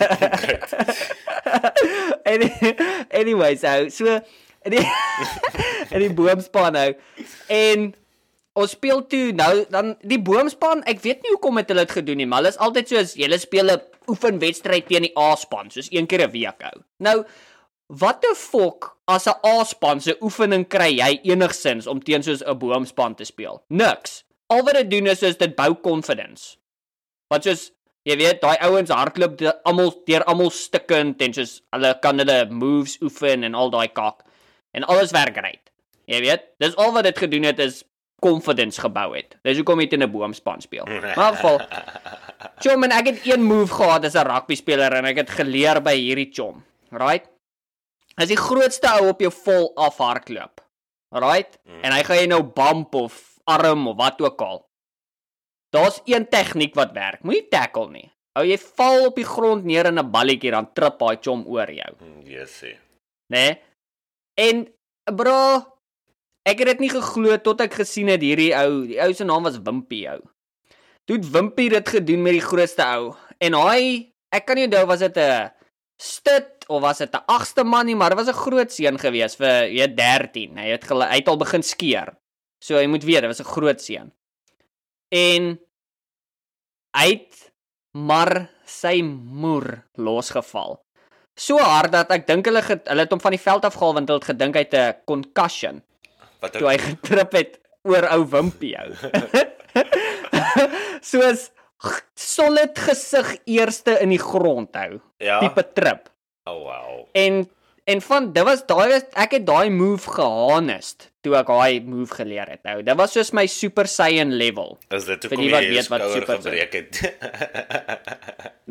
[2.32, 2.40] en
[3.22, 4.20] anyways, ou, so
[4.66, 4.86] in die
[5.94, 6.90] in die boomspan nou.
[7.54, 7.90] En
[8.56, 12.24] ons speel toe nou dan die boomspan, ek weet nie hoekom het hulle dit gedoen
[12.24, 16.08] nie, maar hulle is altyd soos julle speel 'n oefenwedstryd teen die A-span, soos een
[16.08, 16.82] keer 'n week ou.
[17.00, 17.26] Nou
[17.86, 22.58] Wat die fok as 'n A-span se oefening kry jy enigsins om teen soos 'n
[22.58, 23.64] boomspan te speel?
[23.70, 24.24] Niks.
[24.50, 26.58] Al wat dit doen is is dit bou confidence.
[27.30, 27.72] Wat soos
[28.04, 32.98] jy weet, daai ouens hardloop almal deur almal stikkend en soos hulle kan hulle moves
[33.02, 34.25] oefen en al daai kak.
[34.76, 35.62] En alles werk reg.
[36.10, 37.84] Jy weet, dis al wat dit gedoen het is
[38.22, 39.38] confidence gebou het.
[39.46, 40.86] Dis hoekom jy teen 'n boomspan speel.
[40.86, 41.60] Maar in geval
[42.64, 45.82] Chom en ek het een move gehad as 'n rugby speler en ek het geleer
[45.82, 46.64] by hierdie chom.
[46.92, 47.26] Right?
[48.18, 50.62] As die grootste ou op jou vol afhardloop.
[51.12, 51.58] Right?
[51.64, 51.82] Mm.
[51.84, 54.66] En hy gaan jy nou bump of arm of wat ook al.
[55.70, 57.24] Daar's een tegniek wat werk.
[57.24, 58.12] Moenie tackle nie.
[58.36, 61.72] Ou jy val op die grond neer in 'n balletjie dan trip daai chom oor
[61.72, 62.64] jou, Yes.
[62.64, 62.76] sê.
[62.76, 62.78] né?
[63.28, 63.60] Nee?
[64.36, 64.66] En
[65.16, 65.40] bro,
[66.46, 69.48] ek het dit nie geglo tot ek gesien het hierdie ou, die ou se naam
[69.48, 70.22] was Wimpy ou.
[71.06, 73.14] Toe het Wimpy dit gedoen met die grootste ou.
[73.44, 75.52] En hy, ek kan nie onthou was dit 'n
[76.02, 79.36] stit of was dit 'n agste man nie, maar dit was 'n groot seun gewees
[79.36, 80.58] vir jy weet, 13.
[80.58, 82.18] Hy het hy het al begin skeer.
[82.60, 84.12] So jy moet weet, dit was 'n groot seun.
[85.12, 85.60] En
[86.98, 87.52] hy het
[87.94, 90.85] maar sy moer losgeval.
[91.36, 94.10] So hard dat ek dink hulle get, hulle het hom van die veld afgehaal want
[94.10, 95.82] hulle het gedink hy het 'n concussion
[96.40, 98.92] Wat toe hy getrip het oor ou Wimpy ou.
[101.12, 101.50] Soos
[102.16, 105.00] solid gesig eerste in die grond hou.
[105.24, 105.40] Ja.
[105.44, 106.10] Tipe trip.
[106.50, 107.06] Oh wow.
[107.14, 107.46] En
[107.86, 112.14] en van dit was daai was ek het daai move geharnest toe ek daai move
[112.14, 112.78] geleer het nou.
[112.86, 114.76] Dit was soos my Super Saiyan level.
[114.94, 116.94] Is dit hoekom die jy wat weet wat super gebreek het?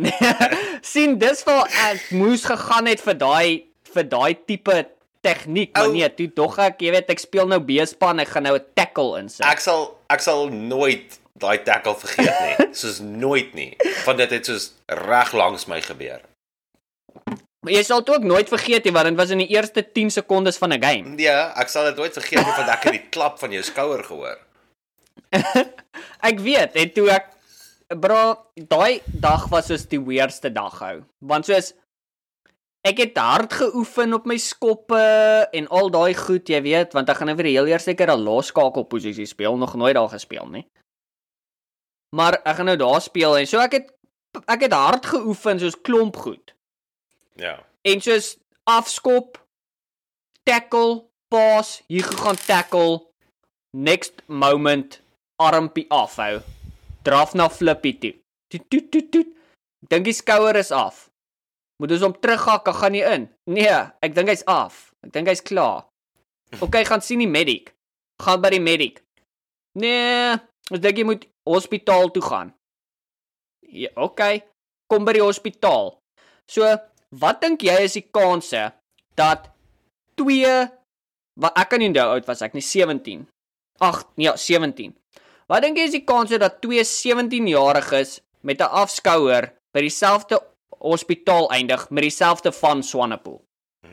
[0.95, 3.49] sien dis waar ek moes gegaan het vir daai
[3.95, 4.79] vir daai tipe
[5.25, 8.57] tegniek, maar nee, toe dog ek, jy weet, ek speel nou B-span, ek gaan nou
[8.59, 9.47] 'n tackle insit.
[9.49, 12.69] ek sal ek sal nooit daai tackle vergeet nie.
[12.81, 13.73] Soos nooit nie.
[14.05, 16.21] Want dit het soos reg langs my gebeur.
[17.65, 20.11] Maar jy sal dit ook nooit vergeet nie want dit was in die eerste 10
[20.11, 21.15] sekondes van 'n game.
[21.17, 24.05] Nee, ek sal dit nooit vergeet nie want ek het die klap van jou skouer
[24.05, 24.39] gehoor.
[26.29, 27.27] Ek weet, en toe ek
[28.01, 31.03] bro, daai dag was soos die weirdste dag hou.
[31.21, 31.73] Want soos
[32.85, 35.01] ek het hard geoefen op my skoppe
[35.53, 38.13] en al daai goed, jy weet, want ek gaan nou vir die heel eerste keer
[38.13, 40.67] 'n losskakel posisie speel, nog nooit daar gespeel nie.
[42.17, 43.91] Maar ek gaan nou daar speel en so ek het
[44.49, 46.54] ek het hard geoefen soos klomp goed.
[47.41, 47.59] Ja.
[47.83, 48.35] En soos
[48.71, 49.39] afskop,
[50.43, 53.03] tackle, pass, hier gegaan tackle,
[53.77, 55.01] next moment
[55.37, 56.41] armpie afhou.
[57.03, 58.15] Draf na flippie toe.
[58.49, 59.33] Toet toet toet toet.
[59.85, 61.09] Ek dink die skouer is af.
[61.83, 63.27] Moet ons hom terughak, ek gaan nie in.
[63.51, 64.95] Nee, ek dink hy's af.
[65.05, 65.85] Ek dink hy's klaar.
[66.63, 67.75] OK, gaan sien die medic.
[68.23, 69.03] Gaan by die medic.
[69.77, 70.39] Nee,
[70.71, 72.55] ek dink jy moet hospitaal toe gaan.
[73.69, 74.23] Ja, OK.
[74.89, 75.97] Kom by die hospitaal.
[76.49, 76.69] So,
[77.21, 78.71] wat dink jy is die kanse
[79.19, 79.51] dat
[80.19, 80.55] twee
[81.41, 83.25] wat ek kan nie onthou oud was ek nie 17.
[83.83, 84.95] Ag, nee, 17.
[85.51, 90.41] Wat dink jy is die kanse dat twee 17-jariges met 'n afskouer by dieselfde
[90.79, 93.43] hospitaal eindig met dieselfde van Swanepoel?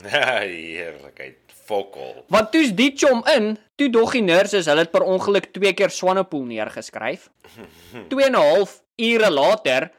[0.04, 1.38] Heerlikheid.
[1.66, 2.26] Fokol.
[2.28, 5.90] Want toe's die chom in, toe dog die nurses hulle het per ongeluk twee keer
[5.90, 7.30] Swanepoel neergeskryf.
[8.10, 9.92] 2 en 'n half ure later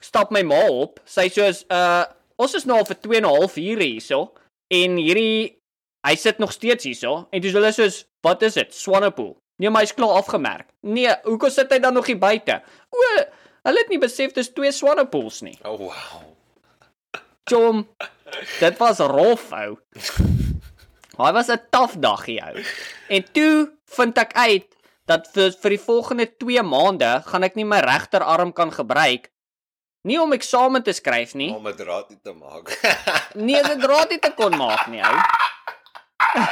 [0.00, 1.00] stap my ma op.
[1.04, 2.04] Sy soos uh
[2.36, 4.32] ons is nou al vir 2 en 'n half ure hierso
[4.70, 5.60] en hierdie
[6.06, 8.74] hy sit nog steeds hierso en dis hulle soos wat is dit?
[8.74, 9.36] Swanepoel.
[9.60, 10.68] Nee, maar hy's klaar afgemerk.
[10.80, 12.62] Nee, hoekom sit hy dan nog hier buite?
[12.90, 12.98] O,
[13.68, 15.58] hulle het nie besef dis twee Swanepoels nie.
[15.62, 16.22] Oh wow.
[17.44, 17.84] Chom,
[18.60, 19.76] dit was rof ou.
[21.14, 22.62] Hy was 'n taaf daggie ou.
[23.08, 24.66] En toe vind ek uit
[25.06, 29.30] dat vir, vir die volgende 2 maande gaan ek nie my regterarm kan gebruik
[30.04, 31.50] nie om eksamen te skryf nie.
[31.54, 32.68] Om 'n draad nie te maak.
[33.34, 35.18] Nee, dit draad nie te kon maak nie ou.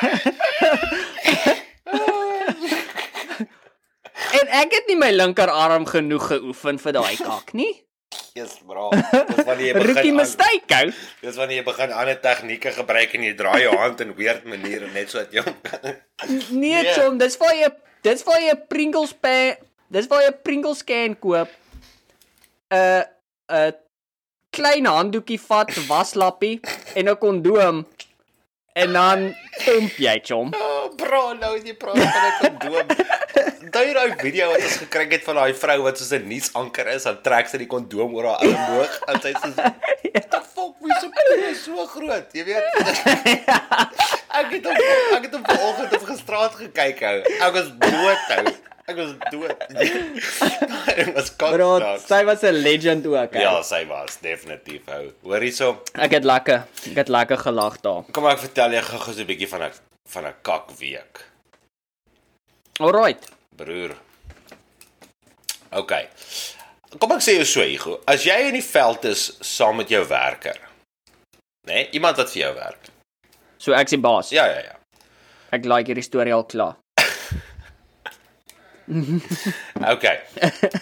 [4.39, 7.73] en ek het nie my linkerarm genoeg geoefen vir daai kak nie.
[8.37, 8.89] Eers bra.
[8.93, 10.89] Dis wanneer jy Rookie begin aan- mistake ou.
[11.25, 14.89] Dis wanneer jy begin ander tegnieke gebruik en jy draai jou hand in weird maniere
[14.95, 15.81] net sodat jy hom kan.
[16.51, 16.93] Nee, Nee.
[16.97, 17.69] chom, dis vir jy
[18.03, 19.57] dis vir jy Pringles pan,
[19.93, 21.49] dis vir jy Pringles can koop.
[22.73, 23.03] 'n uh,
[23.53, 23.75] 'n
[24.51, 26.61] klein handdoekie vat, waslappie
[26.95, 27.87] en 'n kondoom
[28.73, 29.35] en dan
[29.65, 30.53] pomp jy chom.
[30.83, 32.89] Oh, bro, nou jy praat van 'n kondoom.
[33.73, 37.07] Daai daai video wat ons gekry het van daai vrou wat soos 'n nuusanker is,
[37.09, 39.51] dan trek sy die kondoom oor haar elmboog en sy sê
[40.13, 42.65] "What the fuck, wie se pie is so groot?" Jy weet.
[44.41, 44.77] ek het hom
[45.17, 47.19] ek het hom vanoggend op gestraat gekyk hou.
[47.23, 48.45] Ek was dood hou.
[48.91, 49.55] Ek was dood.
[50.97, 52.07] Dit was Bro, kos.
[52.07, 53.35] sy was 'n legend ook.
[53.35, 53.63] Ja, Ja.
[53.63, 55.13] sy was definitief hou.
[55.23, 55.83] Hoor hierso.
[55.95, 58.03] Ek het lekker, ek het lekker gelag daar.
[58.13, 59.73] Kom ek vertel jou gou-gou so 'n bietjie van 'n
[60.09, 61.25] van 'n kakweek.
[62.81, 63.29] Alright.
[63.57, 63.95] Broer.
[65.73, 65.93] OK.
[66.99, 68.01] Kom ek sê jou so, Hugo.
[68.07, 70.59] As jy in die veld is saam met jou werker,
[71.67, 71.73] né?
[71.75, 72.89] Nee, iemand wat vir jou werk.
[73.59, 74.31] So ek's die baas.
[74.31, 74.77] Ja, ja, ja.
[75.53, 76.77] Ek like hierdie storie al klaar.
[79.95, 80.05] OK.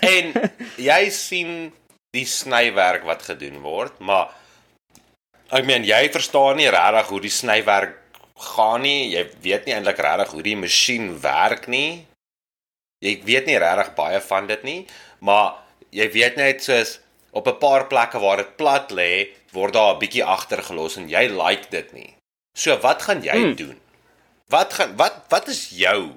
[0.00, 0.32] en
[0.76, 1.72] jy sien
[2.14, 4.30] die snywerk wat gedoen word, maar
[5.50, 7.96] ek meen jy verstaan nie regtig hoe die snywerk
[8.54, 9.10] gaan nie.
[9.14, 12.06] Jy weet nie eintlik regtig hoe die masjien werk nie.
[13.04, 14.80] Jy weet nie regtig baie van dit nie,
[15.20, 15.54] maar
[15.92, 16.98] jy weet net soos
[17.32, 21.28] op 'n paar plekke waar dit plat lê, word daar 'n bietjie agtergelos en jy
[21.28, 22.14] like dit nie.
[22.56, 23.54] So wat gaan jy Hmm.
[23.54, 23.80] doen?
[24.48, 26.12] Wat gaan wat wat is jou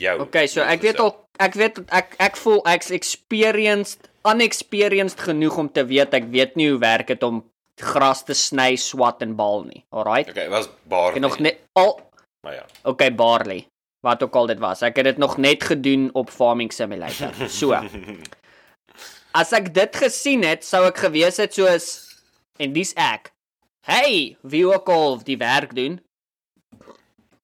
[0.00, 5.58] jou Okay, so ek weet al ek weet ek ek voel ek's experienced, unexperienced genoeg
[5.58, 7.42] om te weet ek weet nie hoe werk dit om
[7.80, 9.82] gras te sny, swat en bal nie.
[9.90, 10.30] Alright.
[10.30, 11.16] Okay, was baar.
[11.16, 11.96] Ek nog net al
[12.44, 12.66] maar ja.
[12.82, 13.66] okay, barley.
[14.04, 14.82] Wat ook al dit was.
[14.84, 17.32] Ek het dit nog net gedoen op Farming Simulator.
[17.58, 17.72] So.
[19.34, 21.86] As ek dit gesien het, sou ek gewees het soos
[22.60, 23.32] en dis ek.
[23.84, 25.98] Hey, wie ook al die werk doen.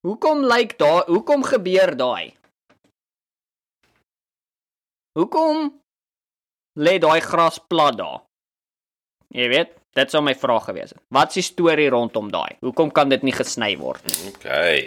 [0.07, 1.09] Hoekom lyk like daar?
[1.09, 2.37] Hoekom gebeur daai?
[5.21, 5.69] Hoekom
[6.81, 8.23] lê daai gras plat daar?
[9.37, 11.03] Jy weet, dit sou my vraag gewees het.
[11.13, 12.57] Wat is die storie rondom daai?
[12.65, 14.33] Hoekom kan dit nie gesny word nie?
[14.33, 14.81] Okay.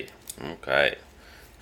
[0.55, 0.95] Okay.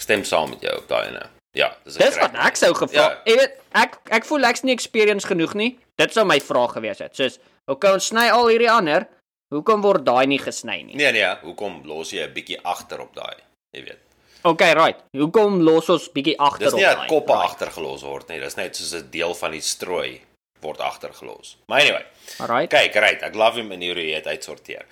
[0.01, 1.25] Stem saam met jou op daai ene.
[1.57, 3.01] Ja, dis Dis wat ek sou gevra.
[3.01, 3.07] Ja.
[3.27, 5.71] Jy weet, ek ek voel ek's nie experience genoeg nie.
[5.99, 7.17] Dit sou my vraag gewees het.
[7.17, 9.09] Soos, okay, ons sny al hierdie ander.
[9.51, 10.95] Hoekom word daai nie gesny nie?
[10.95, 13.35] Nee nee, hoekom los jy 'n bietjie agter op daai?
[13.75, 13.99] Jy weet.
[14.43, 14.97] Okay, right.
[15.17, 17.07] Hoekom los ons bietjie agter Dis op nie dat daai?
[17.07, 17.49] koppe Right.
[17.51, 18.39] agtergelos word nie.
[18.39, 20.21] Dis net soos 'n deel van die strooi
[20.61, 21.57] word agtergelos.
[21.67, 22.05] Maar anyway,
[22.39, 22.69] Alright.
[22.69, 24.85] kyk, right, ek love die manier hoe jy dit uitsorteer.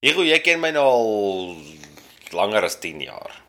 [0.00, 1.56] Hugo, jy ken my nou al
[2.32, 3.42] langer as 10 jaar.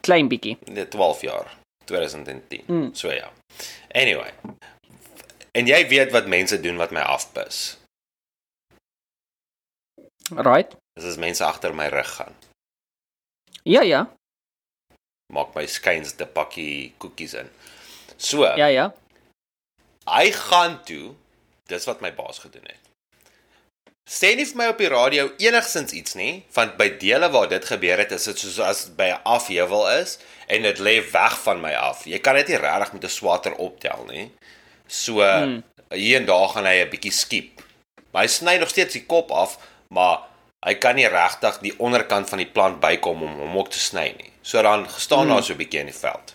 [0.00, 0.58] Klein bietjie.
[0.66, 1.50] Nee, 12 jaar.
[1.84, 2.64] 2010.
[2.66, 2.94] Mm.
[2.94, 3.30] So ja.
[3.94, 4.32] Anyway.
[5.52, 7.78] En jy weet wat mense doen wat my afpis.
[10.34, 10.74] Right.
[10.98, 12.34] Dis as mense agter my rug gaan.
[13.66, 14.04] Ja, ja.
[15.34, 17.48] Maak my skuins te pakkie koekies in.
[18.16, 18.92] So, Ja, ja.
[20.06, 21.14] hy gaan toe.
[21.66, 22.78] Dis wat my baas gedoen het.
[24.06, 27.64] Sê nie vir my op die radio enigsins iets nie, want by dele waar dit
[27.66, 31.60] gebeur het, is dit soos as by 'n afhewel is en dit lê weg van
[31.60, 32.04] my af.
[32.06, 34.30] Jy kan dit nie regtig met 'n swatter optel nie.
[34.86, 35.62] So Hmm.
[35.90, 37.62] hier en daar gaan hy 'n bietjie skiep.
[38.12, 40.18] Maar hy sny nog steeds die kop af, maar
[40.66, 44.08] hy kan nie regtig die onderkant van die plant bykom om hom ook te sny
[44.18, 44.32] nie.
[44.42, 45.34] So dan gestaan Hmm.
[45.36, 46.34] daar so 'n bietjie in die veld.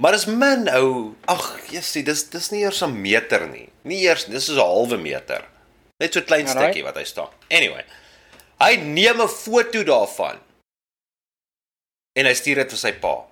[0.00, 1.14] Maar dis min ou.
[1.26, 3.68] Ag, jessie, dis dis nie eers 'n meter nie.
[3.84, 5.44] Nie eers, dis is 'n halwe meter.
[6.00, 6.62] Net so klein Alright.
[6.64, 7.28] stukkie wat hy staan.
[7.50, 7.84] Anyway.
[8.58, 10.38] Hy neem 'n foto daarvan.
[12.18, 13.24] En hy stuur dit vir sy pa.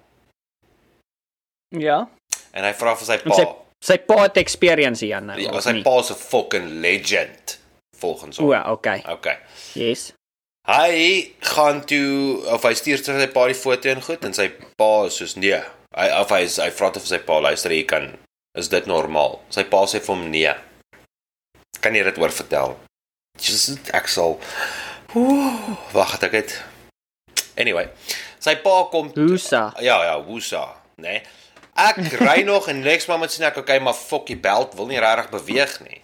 [1.68, 2.09] Ja.
[2.53, 3.35] En hy vra vir sy En pa.
[3.35, 3.46] sy
[3.81, 5.38] sy pa het experience hier nou.
[5.40, 7.59] Ja, sy pa is 'n fucking legend
[8.01, 8.49] volgens hom.
[8.51, 9.03] O, okay.
[9.09, 9.37] Okay.
[9.79, 10.11] Yes.
[10.69, 14.51] Hy gaan toe of hy stuur terug sy pa die foto en goed en sy
[14.79, 15.61] pa is soos nee.
[15.97, 18.13] Hy of hy is- hy vra te vir sy pa luister jy kan
[18.59, 19.41] is dit normaal?
[19.51, 20.53] Sy pa sê vir hom nee.
[21.81, 22.77] Kan jy dit oor vertel?
[23.41, 24.39] Just ek sal
[25.17, 26.53] Ooh, wag ek het.
[27.59, 27.89] Anyway,
[28.39, 29.73] sy pa kom Hoesa.
[29.83, 31.19] Ja ja, woesa, né?
[31.19, 31.23] Nee.
[31.81, 35.31] Ek ry nog en next moment sien ek okay, maar fokkie belt wil nie regtig
[35.33, 36.01] beweeg nie.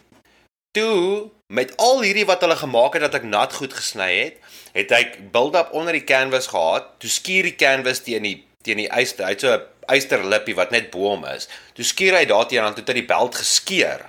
[0.75, 4.41] Toe met al hierdie wat hulle gemaak het dat ek nat goed gesny het,
[4.75, 6.97] het hy build-up onder die canvas gehad.
[7.03, 9.29] Toe skuur die canvas teen die teen die yster.
[9.29, 9.63] Hy het so 'n
[9.97, 11.49] ysterlippie wat net bo hom is.
[11.75, 14.03] Toe skuur hy daarteen aan toe het hy die belt geskeur.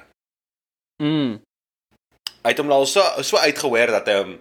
[0.97, 1.41] Mm.
[2.43, 4.39] Hy het hom nou so so uitgehoor dat hy hom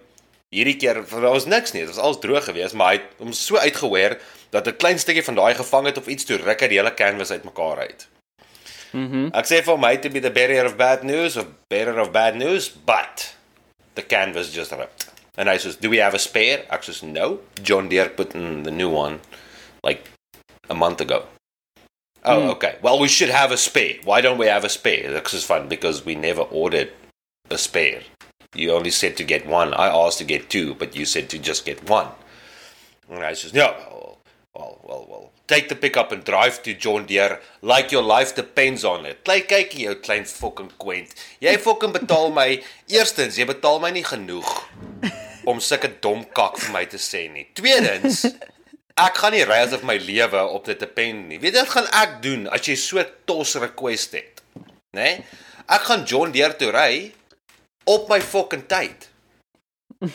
[0.49, 3.33] hierdie keer daar was niks nie, dit was alles droog geweest, maar hy het hom
[3.33, 4.17] so uitgehoor
[4.49, 6.93] dat 'n klein stukkie van daai gevang het of iets toe ruk hy die hele
[6.93, 8.07] canvas uitmekaar uit.
[8.93, 9.31] Mhm.
[9.35, 12.11] Ek sê vir hom hy to be the bearer of bad news of bearer of
[12.13, 13.33] bad news, but
[13.95, 15.07] the canvas just ripped.
[15.37, 17.39] And I says, "Do we have a spare?" Ek says, "No.
[17.61, 19.19] John Deere put in the new one
[19.83, 20.09] like
[20.69, 21.27] a month ago."
[22.23, 22.49] Oh, Hmm.
[22.49, 22.75] okay.
[22.81, 23.95] Well, we should have a spare.
[24.03, 25.11] Why don't we have a spare?
[25.11, 26.91] This is fun because we never ordered
[27.49, 28.01] a spare.
[28.55, 29.73] You only said to get one.
[29.73, 32.07] I asked to get two, but you said to just get one.
[33.09, 33.67] And I says, "No.
[33.77, 34.17] Well,
[34.55, 35.31] well, well, well.
[35.47, 39.47] Take the pickup and drive to John Deere like your life depends on it." Kyk,
[39.47, 41.15] kyk jy klein fucking kwent.
[41.39, 44.51] Jy fucking betaal my eerstens, jy betaal my nie genoeg
[45.47, 47.47] om sulke dom kak vir my te sê nie.
[47.55, 48.25] Tweedens,
[48.99, 51.39] ek gaan nie ry asof my lewe op dit depend nie.
[51.39, 54.43] Weet jy wat gaan ek doen as jy so tos request het?
[54.57, 54.65] Né?
[54.99, 55.45] Nee?
[55.67, 57.11] Ek gaan John Deere toe ry
[57.91, 59.07] op my fucking tyd.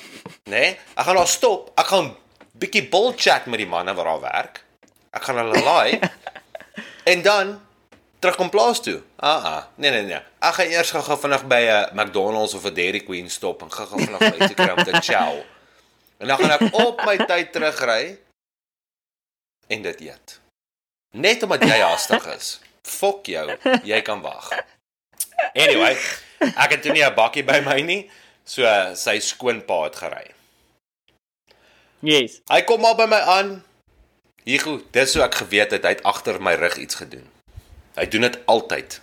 [0.53, 0.53] Né?
[0.53, 0.69] Nee?
[0.99, 1.71] Ek gaan daar stop.
[1.81, 2.13] Ek gaan
[2.61, 4.61] bietjie bull chat met die manne wat daar werk.
[5.13, 6.01] Ek gaan hulle laai.
[7.13, 7.61] en dan
[8.23, 9.03] terugkom plaas toe.
[9.17, 9.63] Ah ah.
[9.77, 10.21] Nee nee nee.
[10.41, 13.99] Ek gaan eers gou-gou vinnig by 'n McDonald's of 'n Dairy Queen stop en gou-gou
[13.99, 15.43] vinnig iets kry om te chow.
[16.19, 18.19] En dan gaan ek op my tyd terugry
[19.67, 20.41] en dit eet.
[21.13, 22.61] Net omdat jy haastig is.
[22.83, 24.49] Fok jou, jy kan wag.
[25.53, 25.97] Anyway,
[26.41, 28.11] ek het toe nie 'n bakkie by my nie,
[28.45, 28.63] so
[28.95, 30.31] sy skoonpa het gery.
[32.01, 32.41] Yes.
[32.51, 33.65] Hy kom maar by my aan.
[34.43, 37.29] Goed, dis hoe ek geweet het hy het agter my rug iets gedoen.
[37.95, 38.97] Hy doen dit altyd.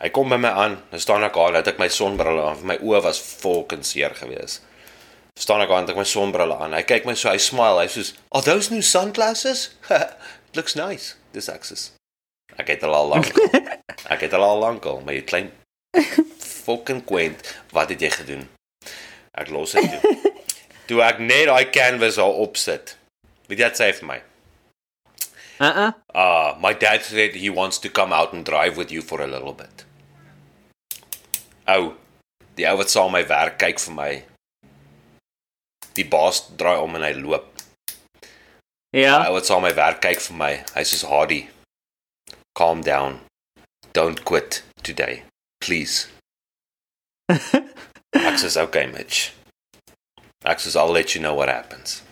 [0.00, 2.76] Hy kom by my aan, dan staan ek daar, het ek my sonbrille aan, my
[2.80, 4.62] oë was fucking seer geweest.
[5.36, 6.76] Staan ek daar, ek my sonbrille aan.
[6.76, 9.76] Hy kyk my so, hy smile, hy soos, "Are those new sunglasses?"
[10.56, 11.16] Looks nice.
[11.32, 11.92] Dis aksis.
[12.56, 13.32] Ek het al al lank.
[14.14, 15.50] ek het al al lank al, maar jy klein
[16.40, 18.48] fucking kwent, wat het jy gedoen?
[19.36, 20.32] Ek los dit toe.
[20.88, 22.96] toe ek net daai canvas daar opsit.
[23.48, 24.20] Weet jy wat sê vir my?
[25.60, 25.92] Uh-uh.
[26.14, 29.26] Uh, my dad said he wants to come out and drive with you for a
[29.26, 29.84] little bit.
[31.68, 31.94] Ou,
[32.56, 34.10] die ou wat saam my werk kyk vir my.
[35.96, 37.48] Die baas draai om en hy loop.
[38.92, 39.16] Die Ja.
[39.28, 40.52] ou wat saam my werk kyk vir my.
[40.76, 41.40] Hy sê Hardy,
[42.54, 43.20] calm down.
[43.92, 45.24] Don't quit today.
[45.60, 46.06] Please.
[47.32, 49.32] Ek sê okay, Mitch.
[50.44, 52.02] Ek sê I'll let you know what happens.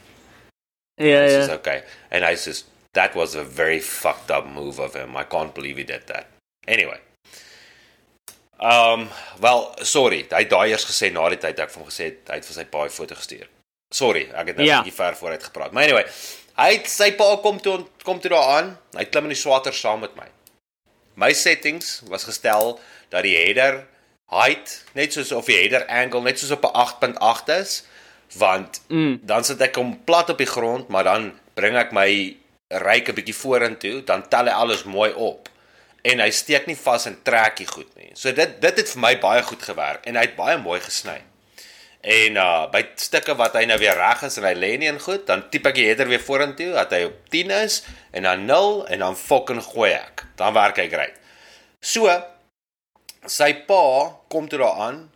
[0.99, 1.55] Ja, says, ja.
[1.55, 1.83] okay.
[2.11, 5.17] And I says, that was a very fucked up move of him.
[5.17, 6.27] I can't believe he did that.
[6.67, 6.99] Anyway.
[8.61, 9.09] Um,
[9.41, 10.23] wel, sorry.
[10.31, 12.47] Hy het daai eers gesê na die tyd ek vir hom gesê het, hy het
[12.49, 13.49] vir sy pa 'n foto gestuur.
[13.93, 14.83] Sorry, ek het nou 'n Ja.
[14.83, 15.73] bietjie ver vooruit gepraat.
[15.73, 16.07] Maar anyway,
[16.57, 18.79] hy het sy pa kom toe kom toe daar aan.
[18.97, 20.27] Hy klim in die swatter saam met my.
[21.17, 22.81] My settings was gestel
[23.11, 23.87] dat die header
[24.31, 27.85] height net soos of die header angle net soos op 'n 8.8 is,
[28.37, 29.21] want Mm.
[29.23, 32.37] dan sit ek hom plat op die grond, maar dan bring ek my
[32.83, 35.49] ryk 'n bietjie vorentoe, dan tel hy alles mooi op.
[36.03, 38.11] En hy steek nie vas en trek nie goed nie.
[38.15, 41.23] So dit dit het vir my baie goed gewerk en hy het baie mooi gesny.
[42.05, 45.01] En uh by stukke wat hy nou weer reg is en hy lê nie in
[45.01, 47.83] goed, dan tipe ek die header weer vorentoe dat hy op 10 is
[48.13, 50.27] en dan 0 en dan fucking gooi ek.
[50.37, 51.17] Dan werk hy great.
[51.81, 52.13] So
[53.27, 55.09] sy pa kom toe daaraan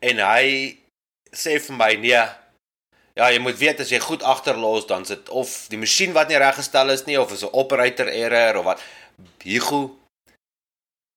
[0.00, 0.78] en hy
[1.36, 2.24] sê vir my nee.
[3.16, 6.36] Ja, jy moet weet as jy goed agterlos dan sit of die masjien wat nie
[6.36, 8.82] reggestel is nie of is 'n operator error of wat.
[9.42, 9.96] Hugo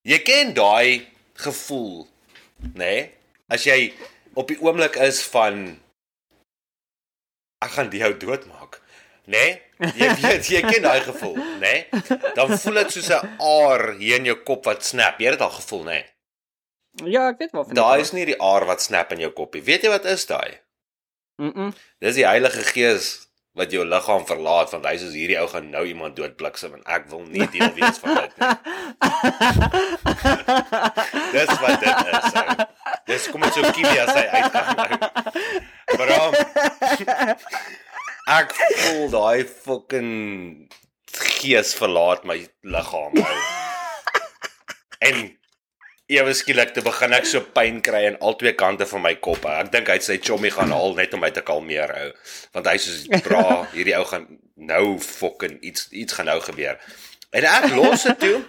[0.08, 1.08] Jy ken daai
[1.44, 2.08] gevoel,
[2.74, 2.80] nê?
[2.80, 3.00] Nee?
[3.52, 3.92] As jy
[4.38, 5.80] op die oomblik is van
[7.66, 8.80] ek gaan jou doodmaak,
[9.28, 9.44] nê?
[9.44, 9.92] Nee?
[10.00, 11.74] Jy weet, jy ken daai gevoel, nê?
[11.92, 12.20] Nee?
[12.38, 15.20] Dan voel dit soos 'n aar hier in jou kop wat snap.
[15.20, 16.00] Jy het dit al gevoel, nê?
[16.00, 17.12] Nee?
[17.12, 17.76] Ja, ek weet waarvan.
[17.76, 19.64] jy Daai is nie die aar wat snap in jou koppie.
[19.64, 20.60] Weet jy wat is daai?
[21.39, 21.52] Mm.
[21.56, 21.73] -mm.
[21.99, 25.86] Dis die Heilige Gees wat jou liggaam verlaat want hy sê hierdie ou gaan nou
[25.88, 28.56] iemand doodbliksem en ek wil nie deel wees van dit nie.
[31.36, 32.28] Dis wat dit is.
[32.41, 32.67] Ou.
[33.10, 34.91] Dis kom dit so kilie as hy uitgaan nou.
[35.95, 36.21] Bro.
[38.36, 40.12] Ek voel daai fucking
[41.39, 43.39] gees verlaat my liggaam ou.
[45.10, 45.38] En
[46.10, 49.45] ewe skielik te begin ek so pyn kry aan al twee kante van my kop.
[49.45, 52.08] Ek dink hy het sy chommy gaan haal net om my te kalmeer ou.
[52.58, 53.43] Want hy soos bra,
[53.76, 54.26] hierdie ou gaan
[54.69, 56.80] nou fucking iets iets gaan nou gebeur.
[57.30, 58.39] En ek los dit toe.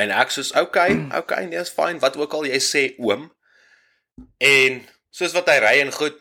[0.00, 2.00] En ek soos okay, okay, nee, is fyn.
[2.02, 3.28] Wat ook al jy sê oom.
[4.42, 4.82] En
[5.14, 6.18] soos wat hy ry en goed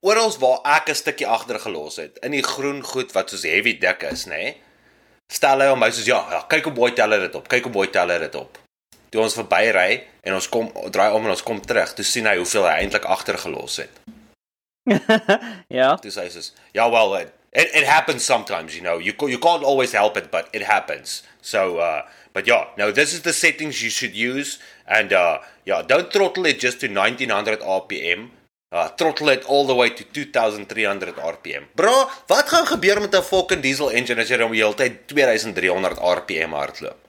[0.00, 3.76] oral waar ek 'n stukkie agter gelos het in die groen goed wat soos heavy
[3.78, 4.40] dik is, nê?
[4.54, 4.56] Nee,
[5.28, 7.48] stel hy hom hy soos ja, ja, kyk hoe mooi tel hy dit op.
[7.48, 8.58] Kyk hoe mooi tel hy dit op.
[9.10, 9.88] Toe ons verby ry
[10.26, 13.08] en ons kom draai om en ons kom terug, toe sien hy hoeveel hy eintlik
[13.08, 14.02] agter gelos het.
[15.78, 15.94] ja.
[16.02, 18.98] Toe sê hy soos ja, well, it, it it happens sometimes, you know.
[18.98, 21.22] You you can't always help it, but it happens.
[21.40, 25.82] So uh but yeah, no, this is the settings you should use and uh yeah,
[25.82, 28.30] don't throttle it just to 1900 rpm.
[28.70, 31.64] Uh throttle it all the way to 2300 rpm.
[31.74, 35.08] Bro, wat gaan gebeur met 'n fucking diesel engine as jy hom die hele tyd
[35.08, 37.07] 2300 rpm hardloop?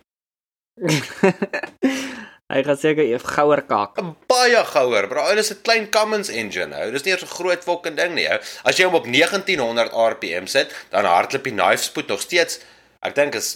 [2.50, 4.00] Hy gaan seker eef gouer kak.
[4.28, 5.22] Baie gouer, bro.
[5.30, 6.92] En dis 'n klein Cummins engine nou.
[6.92, 8.26] Dis nie eers 'n groot fucking ding nie.
[8.32, 8.40] Ou.
[8.64, 12.60] As jy hom op 1900 rpm sit, dan hardloop die knife spoed nog steeds
[13.02, 13.54] ek dink is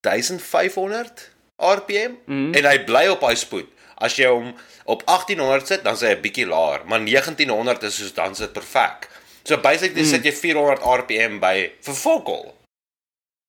[0.00, 2.54] 1500 rpm Mm.
[2.54, 3.66] en hy bly op daai spoed.
[4.00, 7.96] As jy hom op 1800 sit, dan is hy 'n bietjie laer, maar 1900 is
[7.96, 9.08] soos dan sit perfek.
[9.44, 10.08] So basically Mm.
[10.08, 12.54] sit jy 400 rpm by vir fokol.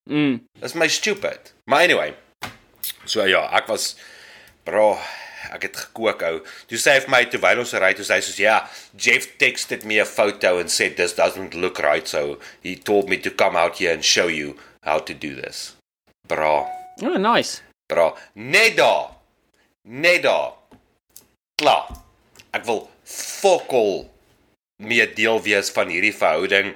[0.10, 0.42] Mm.
[0.60, 1.54] Dis my stupid.
[1.66, 2.14] Maar anyway.
[3.10, 3.96] So ja, ek was
[4.68, 4.92] bro,
[5.56, 6.42] ek het gekook ou.
[6.70, 8.60] Toe sê hy vir my terwyl ons ry, toe sê hy soos ja,
[8.94, 13.18] Jeff texted me a photo and said this doesn't look right, so he told me
[13.18, 14.54] to come out here and show you
[14.86, 15.74] how to do this.
[16.30, 16.68] Bro,
[17.02, 17.62] Oh, nice.
[17.90, 19.16] bro, net daar.
[19.90, 20.54] Net daar.
[21.58, 21.88] Klaar.
[22.54, 24.04] Ek wil fokol
[24.80, 26.76] meer deel wees van hierdie verhouding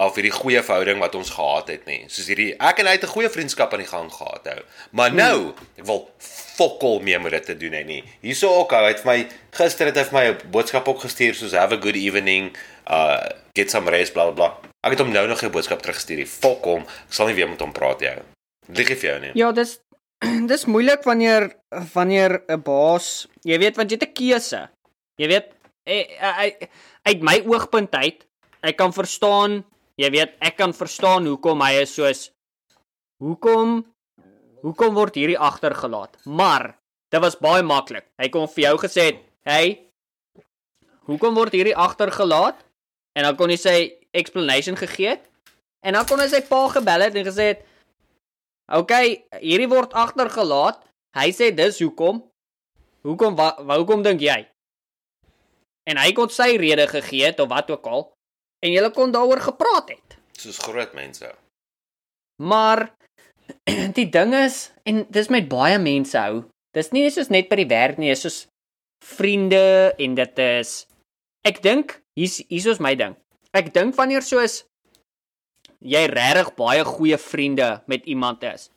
[0.00, 2.04] of hierdie goeie verhouding wat ons gehad het nie.
[2.08, 4.62] Soos hierdie ek en hy het 'n goeie vriendskap aan die gang gehad hou.
[4.92, 8.04] Maar nou, ek wil fokol meer met dit te doen hê nie.
[8.20, 11.34] Hierso ook hy het vir my gister het hy vir my 'n boodskap ook gestuur
[11.34, 14.70] soos have a good evening, uh get some rest bla bla bla.
[14.82, 16.16] Ek het hom nou nog 'n boodskap teruggestuur.
[16.16, 16.82] Die Fok hom.
[16.82, 18.18] Ek sal nie weer met hom praat jou.
[18.68, 19.30] Lieg nie vir jou nie.
[19.34, 19.80] Ja, dis
[20.52, 21.52] dis moeilik wanneer
[21.92, 24.68] wanneer 'n baas, jy weet want jy het 'n keuse.
[25.16, 25.46] Jy weet
[25.84, 26.68] eh, eh,
[27.02, 28.26] uit my oogpunt uit,
[28.60, 29.64] ek kan verstaan,
[30.00, 32.28] jy weet, ek kan verstaan hoekom hy is soos
[33.20, 33.82] hoekom
[34.64, 36.18] hoekom word hierdie agtergelaat.
[36.24, 36.74] Maar
[37.12, 38.06] dit was baie maklik.
[38.20, 39.88] Hy kon vir jou gesê het, "Hey,
[41.08, 42.60] hoekom word hierdie agtergelaat?"
[43.16, 45.24] En dan kon hy sy explanation gegee het.
[45.82, 47.66] En dan kon hy sy pa gebel het en gesê het,
[48.70, 48.92] OK,
[49.40, 50.84] hierdie word agtergelaat.
[51.16, 52.22] Hy sê dis hoekom.
[53.02, 54.46] Hoekom wa, wa hoekom dink jy?
[55.88, 58.04] En hy kon sy rede gegee het of wat ook al
[58.60, 60.16] en julle kon daaroor gepraat het.
[60.38, 61.28] Soos groot mense.
[62.42, 62.86] Maar
[63.98, 66.44] die ding is en dis met baie mense hou.
[66.76, 68.44] Dis nie soos net by die werk nie, dis soos
[69.04, 70.84] vriende en dit is
[71.48, 73.16] ek dink hier's hier's ons my ding.
[73.56, 74.62] Ek dink wanneer soos
[75.80, 78.68] jy regtig baie goeie vriende met iemand is,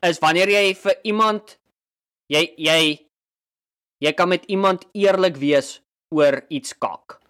[0.00, 1.56] is wanneer jy vir iemand
[2.32, 2.80] jy jy
[4.02, 5.76] jy kan met iemand eerlik wees
[6.12, 7.21] oor iets kak.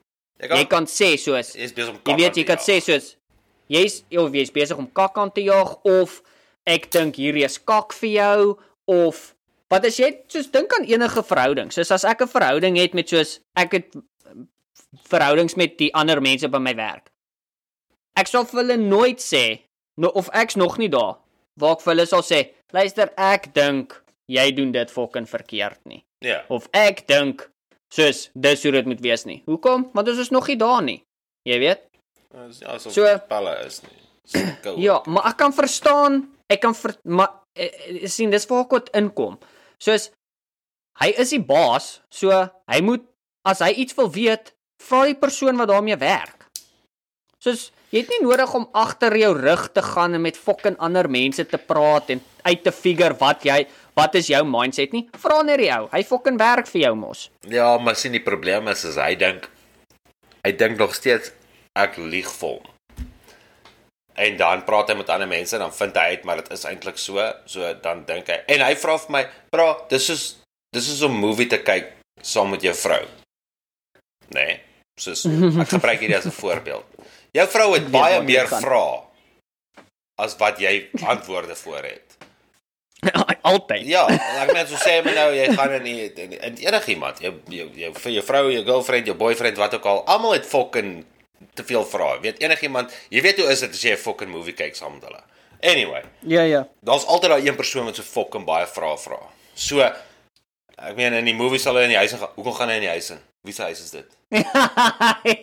[0.43, 3.13] Jy Jy kan sê soos jy's besig om jy weet jy kan sê soos
[3.71, 6.19] jy's of jy's besig om kak aan te jaag of
[6.67, 8.57] ek dink hierdie is kak vir jou
[8.91, 9.23] of
[9.71, 11.71] wat as jy soos dink aan enige verhouding.
[11.71, 13.97] Soos as ek 'n verhouding het met soos ek het
[15.09, 17.11] verhoudings met die ander mense by my werk.
[18.17, 19.63] Ek sal vir hulle nooit sê
[19.97, 21.19] no, of ek's nog nie daar
[21.57, 26.05] waar ek vir hulle sal sê, luister ek dink jy doen dit fucking verkeerd nie.
[26.21, 26.43] Ja.
[26.49, 27.52] Of ek dink
[27.93, 29.43] soos dis hoe dit moet wees nie.
[29.47, 29.91] Hoekom?
[29.93, 31.01] Want ons is nog nie daar nie.
[31.49, 31.83] Jy weet?
[32.33, 33.99] Dis ja, so So- pelle is nie.
[34.25, 34.39] So.
[34.87, 37.69] Ja, maar ek kan verstaan, ek kan ver, maar eh,
[38.03, 39.39] eh, sien dis waar ek wat inkom.
[39.83, 40.11] Soos
[41.03, 42.31] hy is die baas, so
[42.71, 43.05] hy moet
[43.49, 46.47] as hy iets wil weet, vra die persoon wat daarmee werk.
[47.43, 51.09] Soos jy het nie nodig om agter jou rug te gaan en met fucking ander
[51.13, 53.63] mense te praat en uit te figure wat jy
[53.99, 55.05] wat is jou mindset nie.
[55.21, 55.85] Vra net die ou.
[55.93, 57.27] Hy fucking werk vir jou mos.
[57.53, 59.49] Ja, maar sien die probleem is is hy dink
[60.43, 61.35] hy dink nog steeds
[61.79, 62.71] ek lieg vir hom.
[64.23, 66.65] En dan praat hy met ander mense en dan vind hy uit maar dit is
[66.69, 69.23] eintlik so, so dan dink hy en hy vra vir my,
[69.53, 70.25] "Bra, dis is
[70.73, 73.05] dis is 'n movie te kyk saam met jou vrou."
[74.33, 74.61] Nee,
[74.99, 76.92] soos ek gebruik hierdie as 'n voorbeeld.
[77.33, 79.01] Jou vrou het weet baie meer vrae
[80.23, 82.17] as wat jy antwoorde voor het.
[83.53, 83.87] Altyd.
[83.89, 84.05] Ja,
[84.43, 87.91] ek meen so sê my nou jy gaan in in, in enigiemand, jou jou jou
[88.05, 90.93] vir jou vrou, jou girlfriend, jou boyfriend, wat ook al, almal het fucking
[91.59, 92.21] te veel vrae.
[92.23, 95.05] Weet enigiemand, jy weet hoe is dit as jy 'n fucking movie kyk saam met
[95.09, 95.23] hulle.
[95.63, 96.69] Anyway, Ja, ja.
[96.83, 99.19] daar's altyd daai een persoon wat so fucking baie vrae vra.
[99.55, 102.29] So ek meen in die movie sal hy in die huis gaan.
[102.37, 103.21] Hoekom gaan hy in die huis in?
[103.43, 104.07] Wie se huis is dit?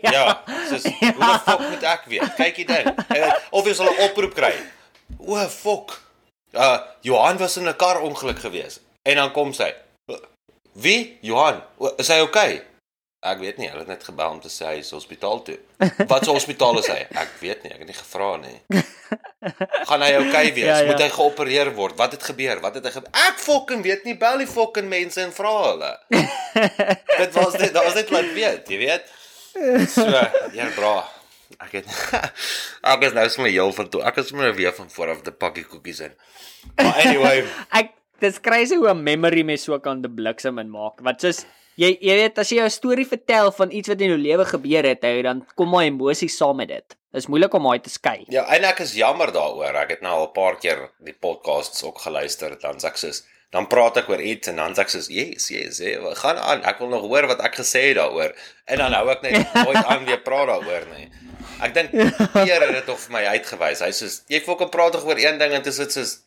[0.02, 2.36] Ja, soos hoe die fuck moet ek weet?
[2.38, 2.88] Kyk hier ding.
[3.16, 4.54] Eh, Of jy sal 'n oproep kry.
[5.20, 5.98] O, fuck.
[6.56, 8.80] Uh Johan was in 'n kar ongeluk gewees.
[9.04, 9.74] En dan kom sy.
[10.74, 11.18] Wie?
[11.22, 11.62] Johan.
[11.78, 12.62] O, is hy okay?
[13.20, 15.58] Ek weet nie, hulle het net gebel om te sê hy is hospitaal toe.
[16.08, 17.02] Wat se hospitaal is hy?
[17.20, 18.56] Ek weet nie, ek het nie gevra nie.
[19.90, 20.64] Gaan hy okay wees?
[20.64, 20.88] Ja, ja.
[20.88, 21.98] Moet hy geopereer word?
[22.00, 22.62] Wat het gebeur?
[22.64, 23.12] Wat het hy gebeur?
[23.28, 25.92] Ek fucking weet nie, bel die fucking mense en vra hulle.
[27.22, 29.12] dit was dit, daar was net laat weet, jy weet.
[29.92, 30.08] So,
[30.56, 30.96] ja, bra.
[31.60, 31.92] Ek het
[32.94, 34.04] ek is nou sommer heel van toe.
[34.08, 36.16] Ek is sommer weer van voor af te pakkie koekies in.
[36.80, 37.44] Maar anyway,
[37.76, 41.04] ek dis crazy hoe 'n memory mens so kan die bliksem in maak.
[41.04, 41.44] Wat soos
[41.80, 44.84] jy jy weet as jy 'n storie vertel van iets wat in jou lewe gebeur
[44.84, 46.96] het, ou, dan kom my emosies saam met dit.
[47.14, 48.26] Dis moeilik om daai te skei.
[48.30, 49.76] ja, en ek is jammer daaroor.
[49.76, 52.60] Ek het nou al 'n paar keer die podcasts ook geluister.
[52.62, 55.50] Dan sê ek soos dan praat ek oor iets en dan sê ek soos yes,
[55.50, 56.62] yes, hey, gaan aan.
[56.64, 58.36] Ek wil nog hoor wat ek gesê het daaroor.
[58.66, 61.10] En dan hou ek net nooit aan weer praat daaroor nie.
[61.60, 61.90] Ek dink
[62.36, 63.82] Pierre het dit tog vir my uitgewys.
[63.82, 66.20] Hy sê jy fokin praat tog oor een ding en dit is dit soos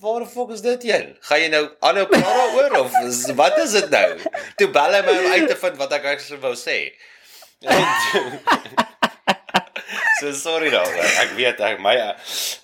[0.00, 1.16] Waar fuck is dit een?
[1.28, 4.08] Gaan jy nou aanhou praat daaroor of is- wat is dit nou?
[4.56, 6.78] Toe bel hy my om uit te vind wat ek actually wou sê.
[10.20, 11.04] so sorry daaroor.
[11.24, 11.94] Ek weet ek my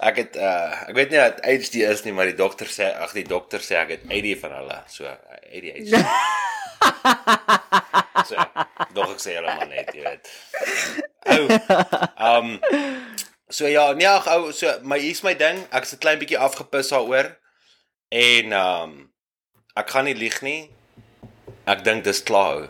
[0.09, 3.13] ek het uh ek weet nie wat ADHD is nie, maar die dokter sê ag
[3.17, 4.79] die dokter sê ek het AD van hulle.
[4.93, 5.93] So ADHD.
[8.29, 8.35] so
[8.97, 10.25] dog ek sê hulle maar net, jy weet.
[11.37, 11.45] Ou.
[12.31, 12.49] Um
[13.49, 15.61] So ja, nee, ag ou, so my hier's my ding.
[15.71, 17.29] Ek's 'n klein bietjie afgepis daaroor.
[18.11, 19.13] En ehm um,
[19.77, 20.71] ek gaan nie lieg nie.
[21.67, 22.57] Ek dink dis klaar.
[22.57, 22.69] ou.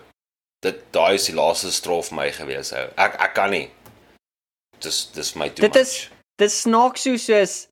[0.60, 2.86] Dit daai is die laaste strof vir my gewees ou.
[2.96, 3.70] Ek ek kan nie.
[4.80, 5.82] Dis dis my too Dit much.
[5.82, 6.08] is
[6.38, 7.68] dit snaaks so soos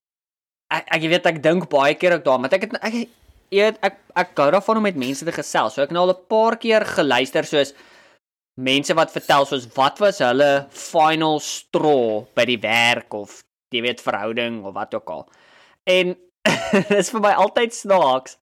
[0.73, 3.09] ek ek weet ek dink baie keer ook daaraan, want ek het ek
[3.53, 5.75] weet ek ek gou daarvan om met mense te gesels.
[5.75, 7.75] So ek het nou al 'n paar keer geluister soos
[8.55, 13.41] mense wat vertel soos wat was hulle final straw by die werk of
[13.75, 15.25] jy weet verhouding of wat ook al.
[15.91, 16.15] En
[16.93, 18.39] dis vir my altyd snaaks.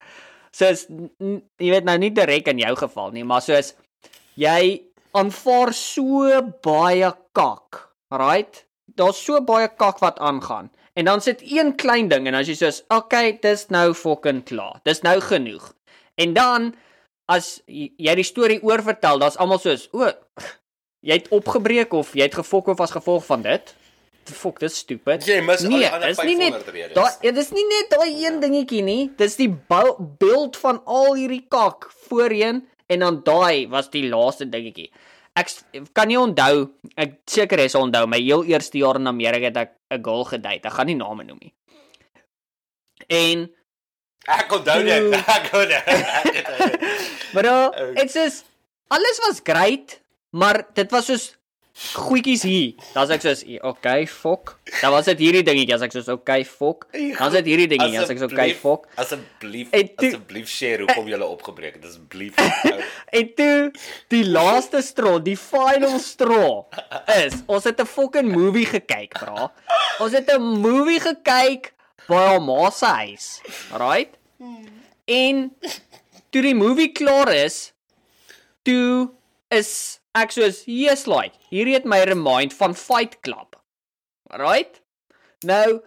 [0.53, 3.73] Soos jy weet nou nie direk in jou geval nie, maar soos
[4.37, 4.83] jy
[5.17, 6.29] aanvaar so
[6.65, 7.81] baie kak.
[8.13, 8.67] Right?
[8.93, 10.69] Daar's so baie kak wat aangaan.
[10.93, 14.81] En dan sit een klein ding en as jy soos, "Okay, dis nou fucking klaar.
[14.85, 15.73] Dis nou genoeg."
[16.17, 16.75] En dan
[17.31, 20.11] as jy die storie oorvertel, daar's almal soos, "O,
[21.01, 23.75] jy het opgebreek of jy het gefok of as gevolg van dit."
[24.25, 25.25] Fok, dis stupid.
[25.27, 26.95] Jy mis al die nee, ander dis nie net 500 redes.
[26.95, 29.11] Daai ja, dis nie net daai een dingetjie nie.
[29.19, 29.49] Dis die
[30.19, 34.93] beeld van al hierdie kak voorheen en dan daai was die laaste dingetjie.
[35.35, 35.49] Ek
[35.97, 39.73] kan nie onthou, ek seker is onthou my heel eerste jaar in Amerika het ek
[39.91, 40.69] 'n girl gedate.
[40.69, 41.55] Ek gaan nie name noem nie.
[43.09, 43.51] En
[44.23, 45.15] Ek onthou dit.
[45.37, 46.82] Ek onthou dit.
[47.35, 47.95] Oh.
[47.95, 48.43] dit is
[48.93, 51.31] alles was great, maar dit was soos
[51.73, 52.75] goedjies hier.
[52.93, 56.45] Dan sê ek soos, "Okay, fok." Dan was dit hierdie dingetjie, as ek soos, "Okay,
[56.45, 61.09] fok." Dan is dit hierdie dingetjie, as ek soos, "Okay, fok." Asseblief, asseblief share hoekom
[61.09, 61.85] jy opgebreek het.
[61.85, 62.35] Asseblief.
[63.19, 63.73] En toe
[64.09, 66.65] die laaste straw, die final straw
[67.25, 69.53] is ons het 'n fucking movie gekyk, bra.
[70.01, 71.73] Ons het 'n movie gekyk
[72.09, 73.41] by haar ma se huis.
[73.73, 74.17] Right?
[75.05, 75.53] En
[76.33, 77.73] toe die movie klaar is,
[78.67, 79.13] toe
[79.53, 83.57] is ek soos, "Yes, like, hierdie het my remind van Fight Club."
[84.33, 84.81] Right?
[85.45, 85.83] Nou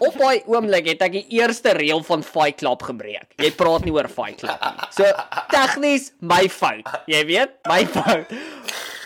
[0.00, 3.34] Op daai oomblik het ek die eerste reël van Fight Club gebreek.
[3.40, 4.88] Jy praat nie oor Fight Club nie.
[4.96, 5.10] So
[5.52, 6.88] tegnies my fout.
[7.10, 8.32] Jy weet, my fout.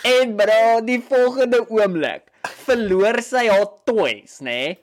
[0.06, 2.28] En bro, die volgende oomblik
[2.62, 4.44] verloor sy haar toys, nê?
[4.46, 4.76] Nee?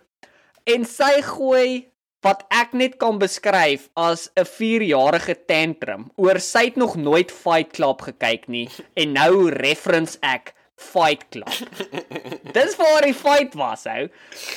[0.75, 1.85] En sy gooi
[2.25, 7.73] wat ek net kan beskryf as 'n 4-jarige tantrum oor sy het nog nooit Fight
[7.77, 11.53] Club gekyk nie en nou reference ek Fight Club.
[12.57, 14.09] Dis waar die fight was, ou.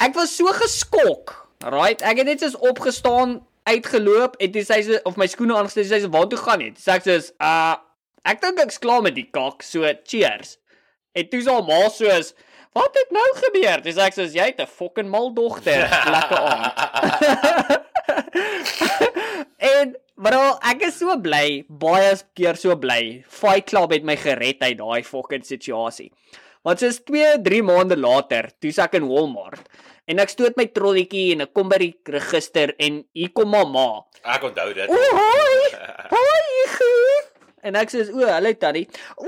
[0.02, 1.46] Ek was so geskok.
[1.62, 2.02] Right?
[2.02, 3.38] Ek het net soos opgestaan,
[3.68, 6.72] uitgeloop en toe sy of my skoene aangestel, sy sê waar toe gaan jy?
[6.78, 7.76] Sê ek soos, uh
[8.28, 10.56] ek dink ek's klaar met die kak, so cheers.
[11.16, 12.34] En toe sê haar ma soos,
[12.72, 16.72] "Wat het nou gebeur?" Dis ek soos, "Jy het 'n fucking mal dogter." Lekker aand.
[19.74, 23.24] en bro, ek is so bly, baie keer so bly.
[23.28, 26.12] Fight Club het my gered uit daai fucking situasie.
[26.62, 29.68] Want soos 2, 3 maande later, toe's ek in Walmart
[30.08, 34.04] en ek stoot my trolletjie en ek kom by die register en hier kom mamma.
[34.24, 34.88] Ek onthou dit.
[34.88, 35.58] O, hoi.
[36.10, 36.38] Hoi.
[37.68, 38.88] En ek sê, "O, hallo tannie.
[39.16, 39.26] O,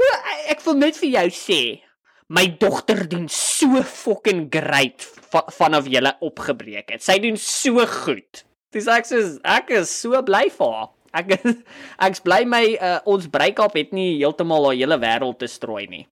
[0.49, 1.83] ek wil net vir jou sê,
[2.31, 7.03] my dogter doen so fucking great va vanaf jy opgebreek het.
[7.03, 11.57] Sy doen so goed." Dis ek sê, "Ek is so bly vir haar." Ek is
[12.07, 16.07] ek's bly my uh, ons break-up het nie heeltemal haar hele wêreld destrooi nie.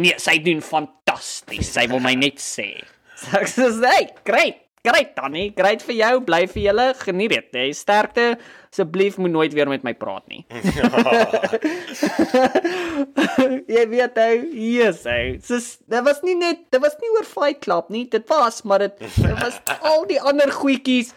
[0.00, 1.74] Nee, sy doen fantasties.
[1.74, 2.72] Sy wil my net sê.
[3.36, 4.69] Ek sê, "Hey, great.
[4.80, 6.14] Great Tannie, great vir jou.
[6.24, 6.86] Bly vir julle.
[7.02, 7.48] Geniet dit.
[7.52, 8.38] Hey, sterkte.
[8.70, 10.46] Asseblief moet nooit weer met my praat nie.
[13.76, 15.34] jy weet ou, yes ou.
[15.36, 18.06] Dis dit was nie net dit was nie oor Fight Club nie.
[18.08, 21.12] Dit was, maar dit dit was al die ander goedjies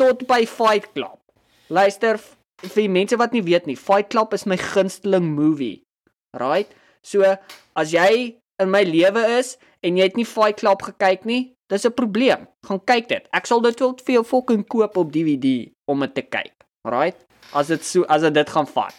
[0.00, 1.20] tot by Fight Club.
[1.68, 2.16] Luister
[2.64, 5.84] vir mense wat nie weet nie, Fight Club is my gunsteling movie.
[6.32, 6.72] Right?
[7.04, 7.36] So
[7.76, 11.86] as jy in my lewe is en jy het nie Fight Club gekyk nie, dis
[11.86, 12.48] 'n probleem.
[12.66, 13.28] Gaan kyk dit.
[13.30, 16.54] Ek sal dit wel vir jou fucking koop op DVD om dit te kyk.
[16.84, 17.16] Right?
[17.52, 18.94] As dit so as dit gaan vat.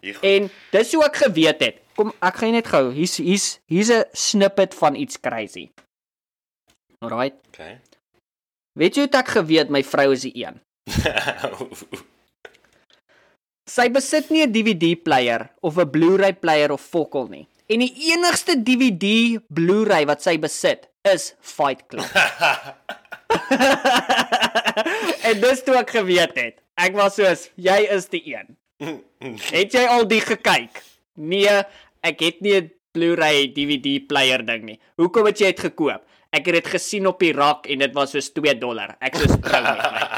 [0.00, 1.80] Hier En dis hoe ek geweet het.
[1.96, 2.92] Kom, ek gaan net gou.
[2.92, 5.70] Hier's hier's hier's 'n snippet van iets crazy.
[6.98, 7.34] Alright.
[7.48, 7.80] Okay.
[8.76, 10.60] Weet jy hoe ek geweet my vrou is die een?
[13.66, 17.48] Sy besit nie 'n DVD player of 'n Blu-ray player of fokol nie.
[17.66, 22.06] En die enigste DVD Blu-ray wat sy besit is Fight Club.
[25.28, 26.56] en dis toe ek geweet het.
[26.76, 28.46] Ek was soos, jy is die een.
[29.50, 30.82] Het jy al die gekyk?
[31.16, 31.62] Nee,
[32.04, 34.80] ek het nie 'n Blu-ray DVD player ding nie.
[34.96, 36.02] Hoekom het jy dit gekoop?
[36.32, 38.96] Ek het dit gesien op die rak en dit was soos 2 dollar.
[39.00, 40.06] Ek soos trou met my.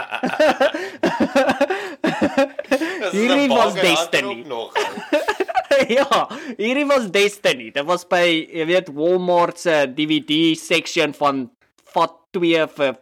[3.14, 4.44] Hierdie was Destiny.
[4.46, 4.72] Nog.
[5.98, 6.06] ja,
[6.56, 7.70] hierdie was Destiny.
[7.74, 11.46] Dit was by, jy weet, Walmart se DVD section van
[11.94, 12.96] vat 2 vir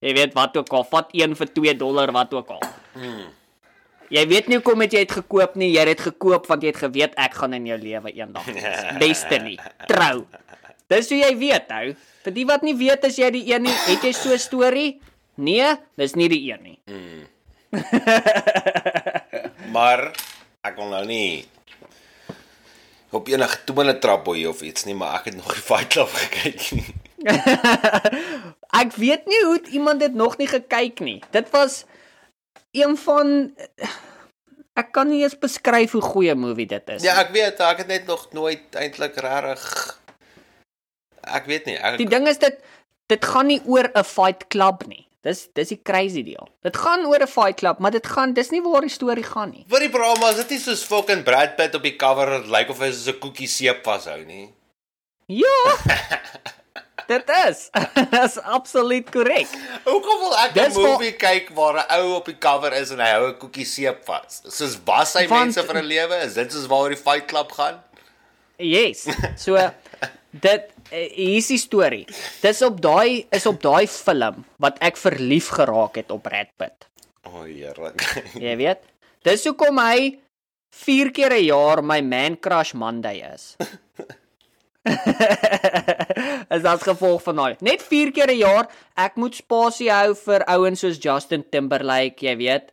[0.00, 2.62] jy weet wat ook al, vat 1 vir 2 dollar wat ook al.
[4.10, 5.68] Jy weet nie hoekom het jy dit gekoop nie.
[5.70, 8.80] Jy het dit gekoop want jy het geweet ek gaan in jou lewe eendag wees.
[9.02, 9.54] Destiny.
[9.86, 10.24] Trou.
[10.90, 11.92] Dis hoe jy weet, ou.
[12.24, 14.90] Vir die wat nie weet as jy die een nie, het jy so 'n storie?
[15.38, 16.78] Nee, dis nie die een nie.
[19.74, 20.10] Maar
[20.66, 21.46] ek wil nou nie
[23.10, 26.08] op enige toene trap boy of iets nie, maar ek het nog die Fight Club
[26.08, 26.86] gekyk nie.
[28.80, 31.18] Ek weet nie hoe iemand dit nog nie gekyk nie.
[31.34, 31.84] Dit was
[32.70, 33.50] een van
[34.78, 37.02] ek kan nie eens beskryf hoe goeie movie dit is.
[37.02, 39.66] Ja, ek weet, ek het net nog nooit eintlik regtig
[41.26, 41.76] ek weet nie.
[41.76, 42.58] Ek Die ding is dit
[43.10, 45.06] dit gaan nie oor 'n fight club nie.
[45.22, 46.46] Dis dis die crazy deel.
[46.64, 49.50] Dit gaan oor 'n fight club, maar dit gaan dis nie waar die storie gaan
[49.50, 49.64] nie.
[49.68, 52.78] Wat die probleem is, dit is soos fucking Brad Pitt op die cover, lyk of
[52.78, 54.54] hy soos 'n koekie seep vashou nie.
[55.26, 55.76] Ja.
[57.12, 57.68] dit is.
[58.16, 59.48] Dis absoluut korrek.
[59.84, 63.10] Hoekom wil ek 'n movie kyk waar 'n ou op die cover is en hy
[63.12, 64.40] hou 'n koekie seep vas?
[64.48, 66.16] Soos was hy Want- mense vir 'n lewe?
[66.24, 67.82] Is dit soos waaroor die Fight Club gaan?
[68.60, 69.08] Yes.
[69.40, 69.56] So
[70.30, 72.04] dit eh, hier is die storie.
[72.42, 76.86] Dis op daai is op daai film wat ek verlief geraak het op Brad Pitt.
[77.26, 78.04] O, oh, heerlik.
[78.44, 78.84] Jy weet?
[79.26, 80.18] Dis hoekom hy
[80.70, 83.56] 4 keer 'n jaar my man crush Monday is.
[86.56, 87.56] is as gevolg van daai.
[87.60, 92.36] Net 4 keer 'n jaar ek moet spasie hou vir ouens soos Justin Timberlake, jy
[92.36, 92.72] weet.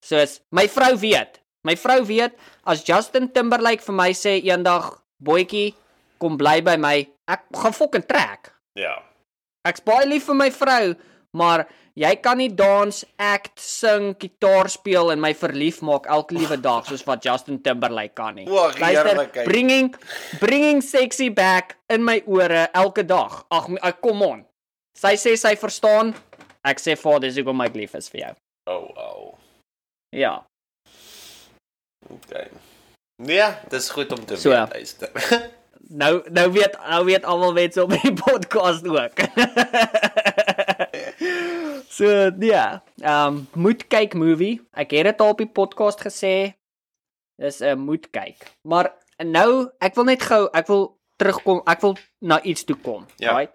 [0.00, 1.40] Soos my vrou weet.
[1.66, 2.32] My vrou weet
[2.64, 5.74] as Justin Timberlake vir my sê eendag, "Boetjie,
[6.18, 8.52] kom bly by my." Ek gaan fucking trek.
[8.78, 9.02] Ja.
[9.66, 10.94] Ek's baie lief vir my vrou,
[11.34, 11.66] maar
[11.98, 16.86] jy kan nie dans, act, sing, gitaar speel en my verlief maak elke liewe dag
[16.86, 18.46] soos wat Justin Timberlake kan nie.
[18.46, 19.48] O, heerlikheid.
[19.48, 19.94] bringing
[20.38, 23.42] bringing sexy back in my ore elke dag.
[23.50, 24.44] Ag, kom on.
[24.96, 26.14] Sy sê sy verstaan.
[26.66, 28.34] Ek sê vir haar dis hoekom ek lief is vir jou.
[28.70, 29.34] Oh, oh.
[30.14, 30.44] Ja.
[32.10, 32.48] Okay.
[33.16, 34.50] Nee, dis goed om te So.
[34.50, 35.10] weet, luister.
[35.88, 39.20] Nou nou weet nou weet almal mense op die podcast ook.
[41.96, 42.08] so
[42.40, 44.58] ja, ehm um, moet kyk movie.
[44.74, 46.32] Ek het dit al op die podcast gesê.
[47.38, 48.50] Dis 'n uh, moet kyk.
[48.66, 48.90] Maar
[49.22, 51.62] nou ek wil net gou ek wil terugkom.
[51.70, 53.36] Ek wil na iets toe kom, Ja.
[53.38, 53.54] right?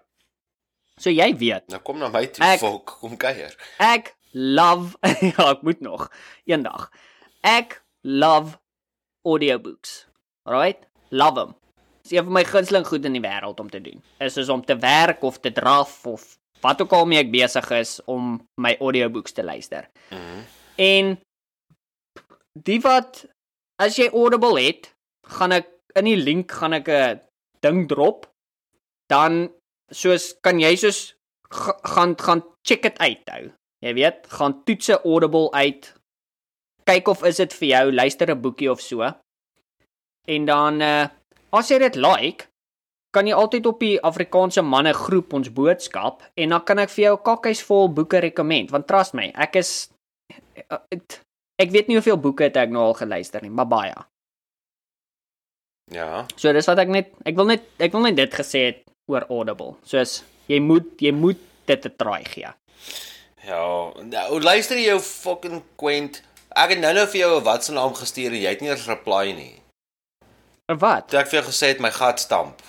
[0.96, 3.52] So jy weet, nou kom na my toe, Ek- volk, kom kuier.
[3.78, 4.96] ek love
[5.36, 6.08] ja, ek moet nog
[6.44, 6.88] eendag.
[7.40, 8.56] Ek love
[9.26, 10.06] audiobooks.
[10.48, 10.86] Alright?
[11.10, 11.54] Love them.
[12.02, 14.02] Dis een van my gunsteling goed in die wêreld om te doen.
[14.18, 17.70] Is is om te werk of te draf of wat ook al mee ek besig
[17.70, 19.88] is om my audiobooks te luister.
[20.10, 20.42] Mhm.
[20.76, 21.20] En
[22.66, 23.24] die wat
[23.82, 24.92] as jy Audible het,
[25.26, 25.68] gaan ek
[25.98, 27.20] in die link gaan ek 'n
[27.62, 28.26] ding drop.
[29.08, 29.50] Dan
[29.90, 31.14] soos kan jy soos
[31.50, 33.50] ga- gaan gaan check dit uit hou.
[33.84, 35.94] Jy weet, gaan toets Audible uit.
[36.84, 39.02] Kyk of is dit vir jou, luister 'n boekie of so.
[40.28, 41.08] En dan uh
[41.52, 42.46] as jy dit like,
[43.12, 47.04] kan jy altyd op die Afrikaanse manne groep ons boodskap en dan kan ek vir
[47.04, 49.90] jou kakkies vol boeke rekommend want trust my, ek is
[50.70, 51.20] uh, het-
[51.58, 53.94] ek weet nie hoeveel boeke het ek nou al geluister nie, maar baie.
[55.92, 56.26] Ja.
[56.36, 59.26] So dis wat ek net ek wil net ek wil net dit gesê het oor
[59.28, 59.76] Audible.
[59.84, 62.48] Soos jy moet jy moet dit 'n try gee.
[63.44, 66.22] Ja, nou luister jy jou fucking quaint.
[66.54, 68.86] Ek het nou nou vir jou 'n WhatsApp naam gestuur en jy het nie eens
[68.86, 69.62] reply nie.
[70.68, 71.08] En wat?
[71.08, 72.62] Toe ek vir jou gesê het my gat stamp.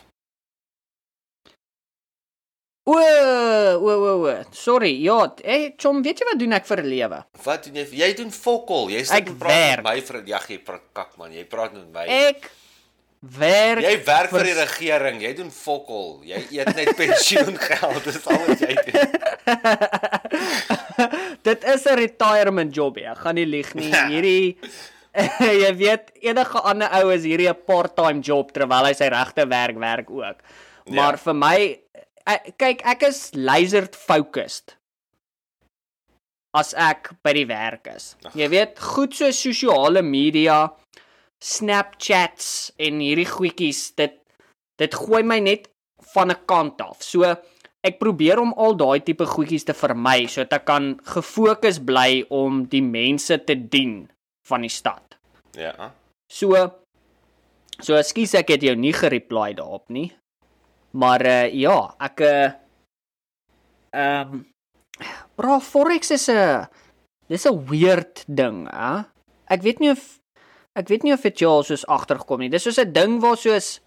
[2.85, 4.43] O, o, o, o.
[4.51, 4.91] Sorry.
[5.03, 7.19] Ja, hey, chom, weet jy wat doen ek vir 'n lewe?
[7.43, 7.85] Wat doen jy?
[8.01, 8.89] Jy doen fokol.
[8.89, 9.83] Jy sit en praat met werk.
[9.83, 11.31] my vir ja, jy praat kak man.
[11.31, 12.05] Jy praat met my.
[12.07, 12.51] Ek
[13.23, 15.21] werk Jy werk vir die regering.
[15.23, 16.21] Jy doen fokol.
[16.27, 18.03] Jy eet net pensioengeld.
[18.03, 19.07] Dis al wat jy doen.
[21.47, 23.15] Dit is 'n retirement job, ja.
[23.15, 23.91] Gaan nie lieg nie.
[23.91, 24.57] Hierdie
[25.63, 29.77] jy weet enige ander ou is hierdie 'n part-time job terwyl hy sy regte werk
[29.79, 30.37] werk ook.
[30.89, 31.57] Maar vir my
[32.25, 34.75] ek, kyk, ek is laser focused
[36.53, 38.15] as ek by die werk is.
[38.37, 40.67] Jy weet, goed so sosiale media,
[41.43, 44.19] Snapchats en hierdie goedjies, dit
[44.79, 45.67] dit gooi my net
[46.13, 47.03] van 'n kant af.
[47.03, 47.23] So
[47.83, 52.63] ek probeer om al daai tipe goedjies te vermy sodat ek kan gefokus bly om
[52.65, 54.09] die mense te dien
[54.47, 55.17] van die stad.
[55.55, 55.91] Ja.
[56.31, 56.55] So
[57.81, 60.11] so ekskuus ek het jou nie gereply daarop nie.
[60.93, 62.51] Maar uh ja, ek uh
[63.93, 64.45] ehm um,
[65.35, 66.67] bro forex is 'n
[67.27, 69.03] dis 'n weird ding, hè?
[69.49, 70.22] Ek weet nie of
[70.79, 72.49] ek weet nie of dit jou al soos agtergekom nie.
[72.49, 73.79] Dis soos 'n ding waar soos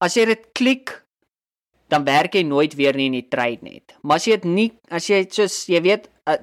[0.00, 1.04] as jy dit klik
[1.88, 3.94] dan werk jy nooit weer nie in die trade net.
[4.02, 6.38] Maar as jy dit nie as jy soos jy weet uh,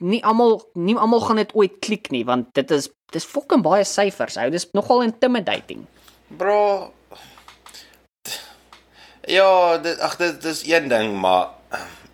[0.00, 3.84] nie almal nie almal gaan dit ooit klik nie want dit is dis fucking baie
[3.84, 4.38] syfers.
[4.38, 5.86] Ou, dis nogal intimidating.
[6.38, 6.92] Bro.
[9.28, 11.50] Ja, dit ag dit dis een ding, maar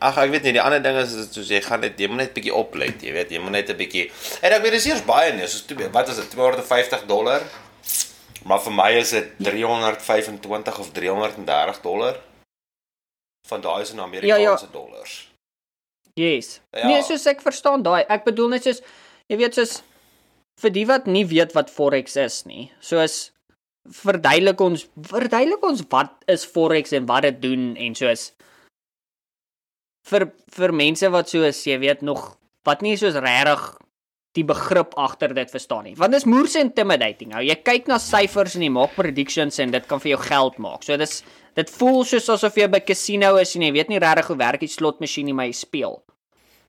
[0.09, 2.35] ag ek weet nie, die ander ding is soos jy gaan net jy moet net
[2.37, 4.11] bietjie oplet, jy weet, jy moet net 'n bietjie
[4.43, 7.43] En ek weet dis eers baie nie, soos toe wat is dit 250 dollar?
[8.47, 12.21] Maar vir my is dit 325 of 330 dollar.
[13.49, 15.31] Van daai is in Amerikaanse Ja, ja, dollars.
[16.15, 16.61] Yes.
[16.71, 16.87] Ja.
[16.87, 18.05] Nee, soos ek verstaan daai.
[18.09, 18.81] Ek bedoel net soos
[19.29, 19.83] jy weet soos
[20.63, 22.71] vir die wat nie weet wat forex is nie.
[22.81, 23.33] Soos
[23.87, 28.31] verduidelik ons verduidelik ons wat is forex en wat dit doen en soos
[30.11, 33.77] vir vir mense wat soos jy weet nog wat nie soos regtig
[34.37, 35.95] die begrip agter dit verstaan nie.
[35.97, 37.33] Want dis moers intimidating.
[37.35, 40.59] Ou, jy kyk na syfers en jy maak predictions en dit kan vir jou geld
[40.59, 40.83] maak.
[40.85, 41.23] So dis
[41.57, 44.37] dit voel soos asof jy by 'n casino is en jy weet nie regtig hoe
[44.37, 46.03] werk die slotmasjien nie, maar jy speel.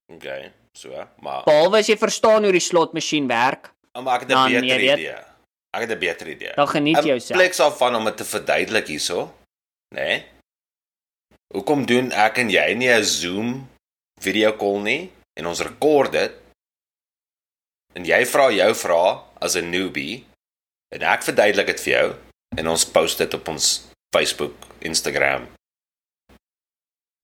[0.09, 0.89] Okay, so,
[1.21, 4.77] maar Behalwe as jy verstaan hoe die slotmasjien werk, maar ek het 'n Dan, beter
[4.77, 5.15] weet- idee.
[5.73, 6.53] Ek het 'n beter idee.
[6.55, 7.37] dan geniet In jouself.
[7.37, 9.33] plek daarvan om dit te verduidelik hierso,
[9.93, 9.99] nê?
[9.99, 10.23] Nee?
[11.55, 13.69] Hoekom doen ek en jy nie 'n Zoom
[14.19, 16.33] video call nie en ons rekord dit?
[17.95, 20.25] En jy vra jou vrae as 'n newbie
[20.91, 22.15] en ek verduidelik dit vir jou
[22.57, 25.47] en ons post dit op ons Facebook, Instagram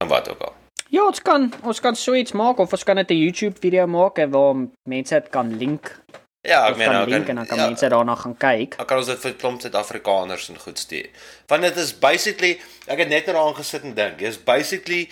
[0.01, 0.55] en wat ook al.
[0.89, 3.87] Ja, ons kan ons kan so iets maak of ons kan dit 'n YouTube video
[3.87, 4.55] maak waar
[4.89, 5.99] mense dit kan link.
[6.43, 8.73] Ja, ek meen kan nou link en dan kan ja, mense daarna gaan kyk.
[8.75, 11.05] Dan kan ons dit vir klomp Suid-Afrikaners en goed stuur.
[11.47, 12.57] Want dit is basically
[12.91, 15.05] ek het net daaraan gesit en dink, dis basically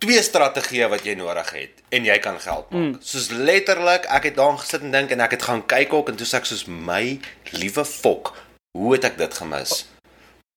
[0.00, 2.80] twee strategieë wat jy nodig het en jy kan geld maak.
[2.80, 2.96] Mm.
[3.04, 6.16] Soos letterlik, ek het daaraan gesit en dink en ek het gaan kyk ook en
[6.16, 7.18] toe sê ek soos my
[7.52, 8.32] liewe fok,
[8.76, 9.82] hoe het ek dit gemis?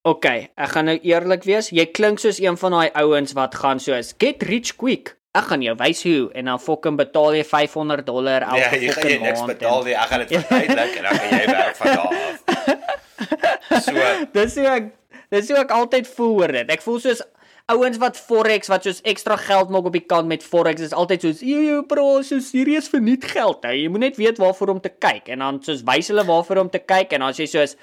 [0.08, 0.26] OK,
[0.56, 1.74] ek gaan nou eerlik wees.
[1.76, 5.19] Jy klink soos een van daai ouens wat gaan soos get rich quick.
[5.38, 8.94] Ek gaan jou wys hoe en dan fucking betaal jy 500 dollar elke Ja, jy
[8.98, 9.52] gaan jy niks maand.
[9.54, 9.94] betaal nie.
[9.94, 12.40] Ek gaan dit verduidelik en dan kan jy werk van daar af.
[13.86, 13.94] So,
[14.34, 14.88] Dis hoe ek
[15.30, 16.72] dis hoe ek altyd voel oor dit.
[16.74, 17.22] Ek voel soos
[17.70, 21.22] ouens wat forex wat soos ekstra geld maak op die kant met forex is altyd
[21.28, 23.62] soos jy jy bro, soos hierdie is vir niet geld.
[23.62, 26.64] Nou, jy moet net weet waarvoor om te kyk en dan soos wys hulle waarvoor
[26.66, 27.76] om te kyk en dan sê jy soos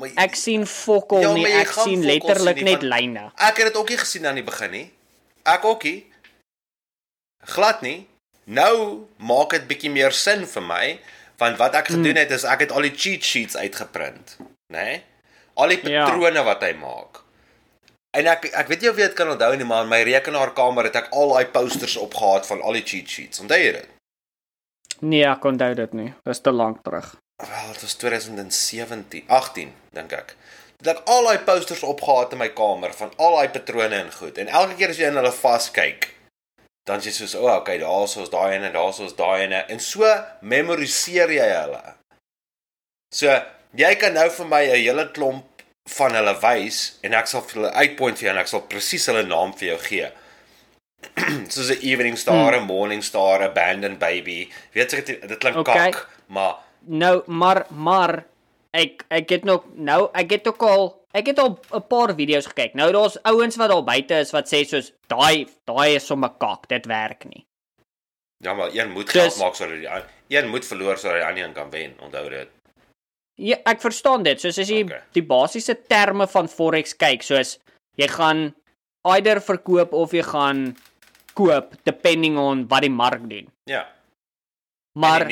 [0.00, 3.28] maar ek sien fokol Ja, nie, jy ek gaan sien letterlik sien nie, net lyne.
[3.38, 4.86] Ek het dit ook nie gesien aan die begin nie.
[5.46, 5.98] Ek ook nie.
[7.46, 8.08] Glad nie.
[8.44, 10.86] Nou maak dit bietjie meer sin vir my
[11.42, 14.46] want wat ek gedoen het is ek het al die cheat sheets uitgeprint, né?
[14.78, 15.00] Nee?
[15.54, 16.04] Al die Ja.
[16.06, 17.22] patrone wat hy maak.
[18.14, 20.84] En ek ek weet nie of jy dit kan onthou nie, maar in my rekenaarkamer
[20.84, 23.40] het ek al daai posters opgehaat van al die cheat sheets.
[23.40, 23.88] Onthou jy dit?
[25.00, 26.12] Nee, ek onthou dit nie.
[26.24, 27.16] Dis te lank terug.
[27.42, 30.36] Wel, dit was 2017, 18 dink ek.
[30.78, 34.38] Het ek al daai posters opgehaat in my kamer van al daai patrone en goed.
[34.38, 36.12] En elke keer as jy in hulle vaskyk,
[36.86, 39.80] dan jy soos, "O, oh, okay, daar's ons daai ene, daar's ons daai ene." En
[39.80, 40.04] so
[40.40, 41.94] memoriseer jy hulle.
[43.14, 43.42] So,
[43.74, 45.44] jy kan nou vir my 'n hele klomp
[45.88, 49.06] van hulle wys en ek sal vir hulle uitpoint vir jou en ek sal presies
[49.06, 50.10] hulle naam vir jou gee.
[51.52, 54.50] Soos 'n Evening Star, 'n Morning Star, 'n Abandoned Baby.
[54.72, 55.90] Weet jy dit dit klink Okay.
[55.90, 56.56] kak, maar
[56.86, 58.24] Nou, maar maar
[58.74, 62.46] ek ek het nog nou ek het ook al ek het al 'n paar video's
[62.46, 62.74] gekyk.
[62.74, 66.68] Nou daar's ouens wat daar buite is wat sê soos daai daai is sommer kak,
[66.68, 67.44] dit werk nie.
[68.44, 71.44] Ja, maar een moet Dus- geld maak sodat die een moet verloor sodat die ander
[71.44, 71.94] een kan wen.
[72.00, 72.48] Onthou dit.
[73.34, 74.40] Ja, ek verstaan dit.
[74.40, 75.00] Soos as jy Okay.
[75.12, 77.58] die basiese terme van forex kyk, soos
[77.96, 78.54] jy gaan
[79.04, 80.76] either verkoop of jy gaan
[81.34, 83.48] koop depending on wat die mark doen.
[83.64, 83.88] Ja.
[84.98, 85.26] Maar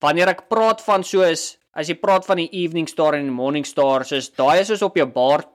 [0.00, 3.66] wanneer ek praat van soos as jy praat van die evening star en die morning
[3.66, 5.46] star, soos daai is soos op jou bar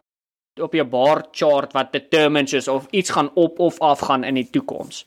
[0.57, 4.39] op jou bar chart wat determines soos of iets gaan op of af gaan in
[4.39, 5.03] die toekoms.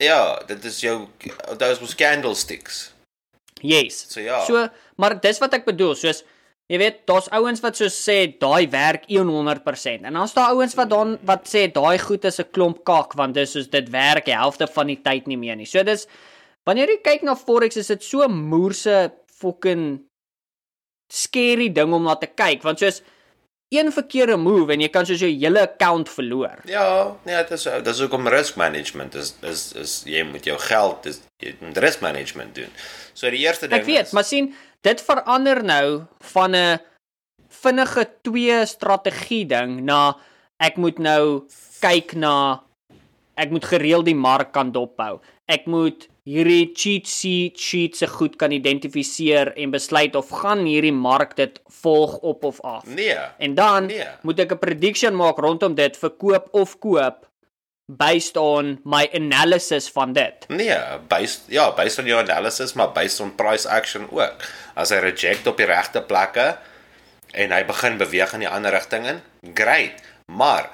[0.00, 1.08] Ja, dit is jou
[1.50, 2.92] onthou is mos candlesticks.
[3.60, 4.04] Yes.
[4.12, 4.40] So ja.
[4.46, 6.22] So, maar dis wat ek bedoel, soos
[6.68, 10.90] jy weet, daar's ouens wat soos sê daai werk 100% en dan's daar ouens wat
[10.92, 14.36] dan wat sê daai goed is 'n klomp kak want dis soos dit werk die
[14.36, 15.66] helfte van die tyd nie meer nie.
[15.66, 16.06] So dis
[16.66, 20.07] wanneer jy kyk na forex is dit so moerse fucking
[21.08, 23.02] scary ding om na te kyk want soos
[23.68, 26.62] een verkeerde move en jy kan soos jou hele account verloor.
[26.68, 29.14] Ja, nee, dit is dit is ook om risk management.
[29.14, 32.72] Is is is jy moet jou geld dis jy moet risk management doen.
[33.12, 34.54] So die eerste ding Ek weet, is, maar sien,
[34.86, 36.78] dit verander nou van 'n
[37.48, 40.16] vinnige twee strategie ding na
[40.58, 41.44] ek moet nou
[41.80, 42.62] kyk na
[43.36, 45.20] ek moet gereeld die mark kan dophou.
[45.46, 50.92] Ek moet hierdie cheat sheet sheet se goed kan identifiseer en besluit of gaan hierdie
[50.92, 52.84] mark dit volg op of af.
[52.86, 53.16] nee.
[53.38, 54.04] En dan Nee.
[54.22, 57.26] moet ek 'n prediction maak rondom dit verkoop of koop
[57.86, 60.44] based on my analysis van dit.
[60.48, 60.76] Nee,
[61.08, 64.34] based ja, based on your analysis, maar based on price action ook.
[64.74, 66.58] As hy reject op die regte plekke
[67.32, 69.20] en hy begin beweeg in die ander rigting in,
[69.54, 69.92] great.
[70.32, 70.68] Maar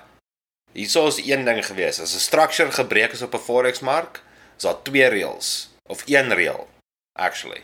[0.72, 2.00] hierso is een ding gewees.
[2.00, 4.22] As 'n structure gebreek is op 'n forex mark,
[4.56, 5.50] is daar twee reëls
[5.90, 6.68] of een reël
[7.12, 7.62] actually.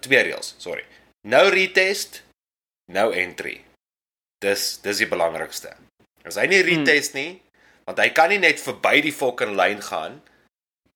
[0.00, 0.84] Twee reëls, sorry.
[1.26, 2.22] No retest,
[2.92, 3.60] no entry.
[4.40, 5.74] Dis dis die belangrikste.
[6.24, 7.40] As hy nie retest nie,
[7.88, 10.20] want hy kan nie net verby die fucking lyn gaan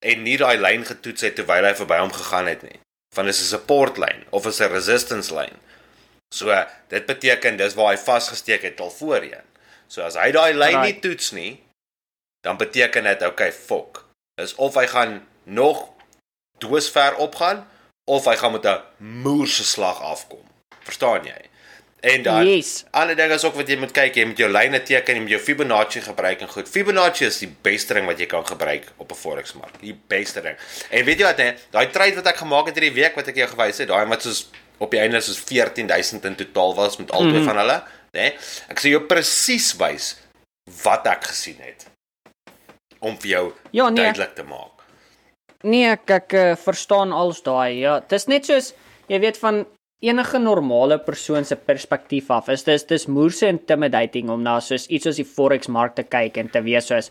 [0.05, 2.79] en nie daai lyn getoets het terwyl hy verby hom gegaan het nie.
[3.15, 5.59] Van is 'n support lyn of is 'n resistance lyn.
[6.35, 6.51] So
[6.89, 9.47] dit beteken dis waar hy vasgesteek het al voorheen.
[9.89, 11.62] So as hy daai lyn nie toets nie,
[12.43, 14.04] dan beteken dit okay, fok.
[14.43, 15.89] Is of hy gaan nog
[16.59, 17.66] doosver opgaan
[18.05, 20.43] of hy gaan met 'n moerse slag afkom.
[20.82, 21.41] Verstaan jy?
[22.01, 22.85] En dan Yes.
[22.91, 25.30] ander ding is ook wat jy moet kyk, jy moet jou lyne teken, jy moet
[25.30, 26.68] jou Fibonacci gebruik en goed.
[26.68, 29.80] Fibonacci is die beste ding wat jy kan gebruik op 'n forex mark.
[29.80, 30.57] Die beste ding.
[30.91, 33.37] En weet jy wat nee, daai trade wat ek gemaak het hierdie week wat ek
[33.37, 37.11] jou gewys het, daai wat soos op die einde soos 14000 in totaal was met
[37.11, 37.45] albei mm -hmm.
[37.45, 37.82] van hulle?
[38.12, 38.37] Nee,
[38.68, 40.16] ek sê jou presies wys
[40.82, 41.93] wat ek gesien het
[43.05, 44.05] om vir jou Ja, nee.
[44.05, 44.83] duidelik te maak.
[45.65, 47.79] Nee, ek ek uh, verstaan als daai.
[47.81, 48.75] Ja, dis net soos
[49.09, 49.65] jy weet van
[50.05, 55.09] enige normale persoon se perspektief af is dis dis moerse intimidating om na soos iets
[55.09, 57.11] soos die forex mark te kyk en te weet soos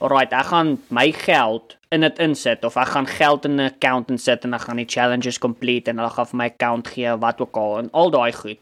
[0.00, 4.10] alright, ek gaan my geld in dit insit of ek gaan geld in 'n account
[4.10, 7.40] insit en ek gaan die challenges complete en hulle gaan vir my account gee wat
[7.40, 8.58] ook al en al daai goed.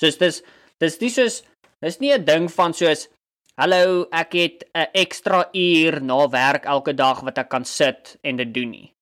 [0.00, 0.42] Soos dis
[0.80, 1.42] dis dis soos
[1.82, 3.08] dis nie 'n ding van soos
[3.56, 8.36] hallo, ek het 'n ekstra uur na werk elke dag wat ek kan sit en
[8.36, 8.92] dit doen nie.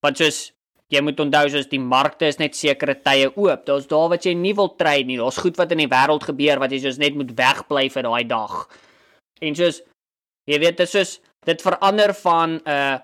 [0.00, 0.52] Want soos
[0.88, 3.66] jy moet onthou soos die markte is net sekere tye oop.
[3.66, 5.16] Daar's daar wat jy nie wil trade nie.
[5.16, 8.24] Daar's goed wat in die wêreld gebeur wat jy soos net moet wegbly vir daai
[8.24, 8.68] dag.
[9.40, 9.82] En soos
[10.46, 12.98] jy weet dit is soos dit verander van 'n uh,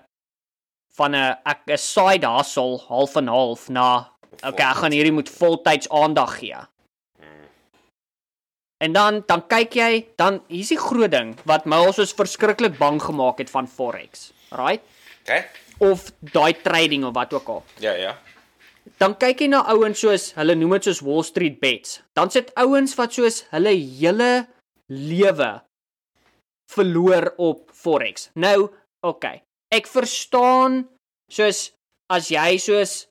[0.97, 4.11] van 'n ek 'n side hustle half en half na
[4.43, 6.57] okay, ek gaan hierdie moet voltyds aandag gee.
[8.77, 12.77] En dan dan kyk jy, dan hier's die groot ding wat my al soos verskriklik
[12.77, 14.31] bang gemaak het van forex.
[14.53, 14.83] Right?
[15.25, 15.45] Okay?
[15.83, 17.63] Of daai trading of wat ook al.
[17.81, 18.15] Ja, ja.
[18.97, 21.99] Dan kyk jy na ouens soos hulle noem dit soos Wall Street bets.
[22.17, 24.47] Dan sit ouens wat soos hulle hele
[24.87, 25.51] lewe
[26.71, 28.29] verloor op forex.
[28.35, 28.69] Nou,
[29.05, 29.41] okay.
[29.73, 30.85] Ek verstaan
[31.31, 31.71] soos
[32.13, 33.07] as jy soos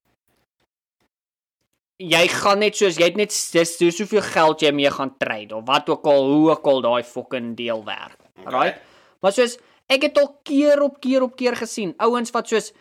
[2.03, 5.57] jy gaan net soos jy het net dis so soveel geld jy mee gaan trade
[5.57, 8.18] of wat ook al hoe ook al daai fucking deel werk.
[8.44, 8.53] Okay.
[8.53, 8.82] Right?
[9.20, 9.57] Maar soos
[9.88, 12.72] ek het al keer op keer op keer gesien ouens wat soos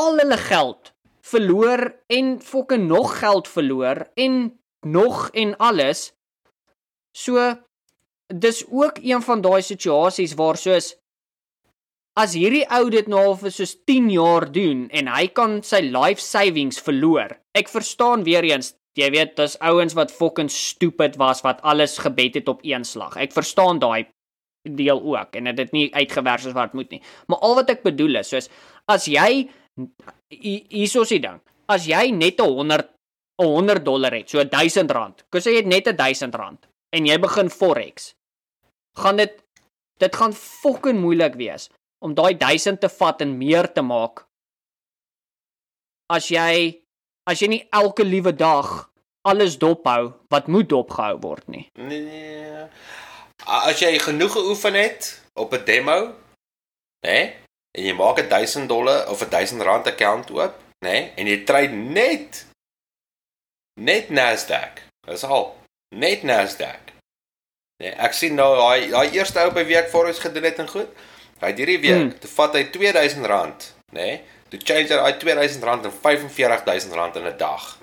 [0.00, 0.92] al hulle geld
[1.24, 6.12] verloor en fucking nog geld verloor en nog en alles.
[7.16, 7.54] So
[8.28, 10.94] dis ook een van daai situasies waar soos
[12.16, 15.82] as hierdie ou dit nou al vir soos 10 jaar doen en hy kan sy
[15.84, 17.43] life savings verloor.
[17.54, 22.34] Ek verstaan weer eens, jy weet, dis ouens wat fucking stupid was wat alles gebet
[22.40, 23.16] het op een slag.
[23.16, 24.10] Ek verstaan daai
[24.64, 27.02] deel ook en dit het nie uitgewerk soos wat moet nie.
[27.28, 28.50] Maar al wat ek bedoel is, soos
[28.90, 29.46] as jy
[30.30, 31.40] hiersoos die ding.
[31.70, 32.90] As jy net 'n 100
[33.42, 35.24] 'n 100 dollar het, so 1000 rand.
[35.30, 38.14] Kus jy het net 'n 1000 rand en jy begin forex.
[38.96, 39.42] Gaan dit
[39.98, 41.70] dit gaan fucking moeilik wees
[42.02, 44.26] om daai 1000 te vat en meer te maak.
[46.10, 46.83] As jy
[47.30, 48.90] as jy nie elke liewe dag
[49.24, 51.64] alles dophou wat moet dopgehou word nie.
[51.74, 52.66] Nee.
[53.44, 56.14] As jy genoeg geoefen het op 'n demo,
[57.00, 57.10] hè?
[57.10, 57.36] Nee,
[57.76, 60.88] en jy maak 'n 1000 dollar of 'n 1000 rand account oop, né?
[60.88, 62.46] Nee, en jy trade net
[63.80, 64.84] net Nasdaq.
[65.06, 65.56] Dis al.
[65.96, 66.92] Net Nasdaq.
[67.76, 70.68] Nee, ek sien nou daai daai eerste ou by week voor ons gedoen het en
[70.68, 70.88] goed.
[71.40, 72.18] Hy het hierdie week, hmm.
[72.18, 74.00] toe vat hy 2000 rand, né?
[74.00, 74.22] Nee,
[74.54, 77.78] toe change hy daai 2000 rand in 45000 rand in 'n dag.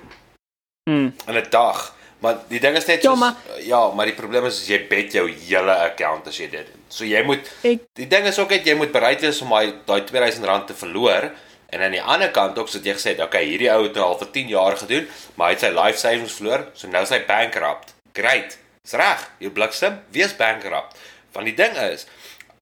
[0.90, 1.14] Mm.
[1.28, 1.96] In 'n dag.
[2.22, 5.12] Maar die ding is net Ja, soos, maar- ja, maar die probleem is, jy bet
[5.12, 6.82] jou hele account as jy dit doen.
[6.88, 9.74] So jy moet Ek- die ding is ook net jy moet bereid wees om daai
[9.86, 11.32] daai 2000 rand te verloor.
[11.72, 14.04] En aan die ander kant ook soos jy gesê het, okay, hierdie ou het nou
[14.06, 17.10] al vir 10 jaar gedoen, maar hy het sy life savings verloor, so nou is
[17.10, 17.94] hy bankrupt.
[18.14, 18.58] Great.
[18.84, 19.30] Dis reg.
[19.40, 20.98] Jy bliksem, wees bankrupt.
[21.32, 22.06] Want die ding is,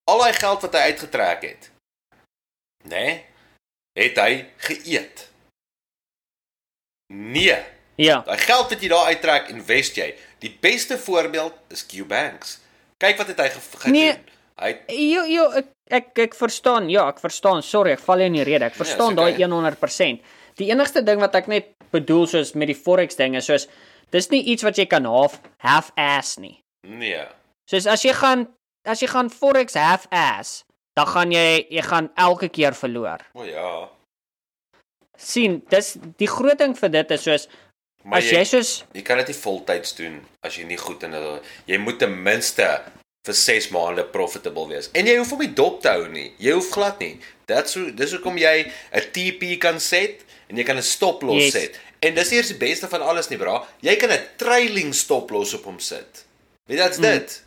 [0.05, 1.69] al daai geld wat hy uitgetrek het,
[2.83, 3.23] nê, nee,
[3.97, 5.27] het hy geëet.
[7.13, 7.57] Nee,
[7.99, 8.21] Ja.
[8.23, 10.13] Daai geld wat jy daar uittrek, invest jy.
[10.39, 12.53] Die beste voorbeeld is QBanks.
[12.97, 13.91] Kyk wat het hy ge gedoen.
[13.97, 14.13] Nee.
[14.59, 16.87] Hy Jo jo ek ek ek verstaan.
[16.91, 17.59] Ja, ek verstaan.
[17.63, 18.69] Sorry, ek val jou in die rede.
[18.69, 19.35] Ek Nee, verstaan is okay.
[19.35, 20.23] daai 100%.
[20.59, 23.67] Die enigste ding wat ek net bedoel soos met die forex ding is soos
[24.11, 26.61] dis nie iets wat jy kan half half ass nie.
[26.87, 27.25] nee.
[27.69, 28.47] Soos as jy gaan
[28.87, 30.63] as jy gaan forex half ass,
[30.99, 33.23] dan gaan jy jy gaan elke keer verloor.
[33.33, 33.71] O ja.
[35.19, 37.49] sien, dis die groot ding vir dit is soos
[38.07, 40.15] Maar as jy soos jy kan dit nie voltyds doen
[40.47, 42.67] as jy nie goed in dit jy moet ten minste
[43.27, 44.87] vir 6 maande profitable wees.
[44.95, 46.29] En jy hoef hom nie dop te hou nie.
[46.39, 47.17] Jy hoef glad nie.
[47.51, 51.43] Dit's hoe dis hoekom jy 'n TP kan set en jy kan 'n stop loss
[51.43, 51.53] Yes.
[51.53, 51.79] set.
[52.01, 53.67] En dis eers die beste van alles nie, bra.
[53.81, 56.25] Jy kan 'n trailing stop loss op hom sit.
[56.65, 57.43] Weet jy dit's dit.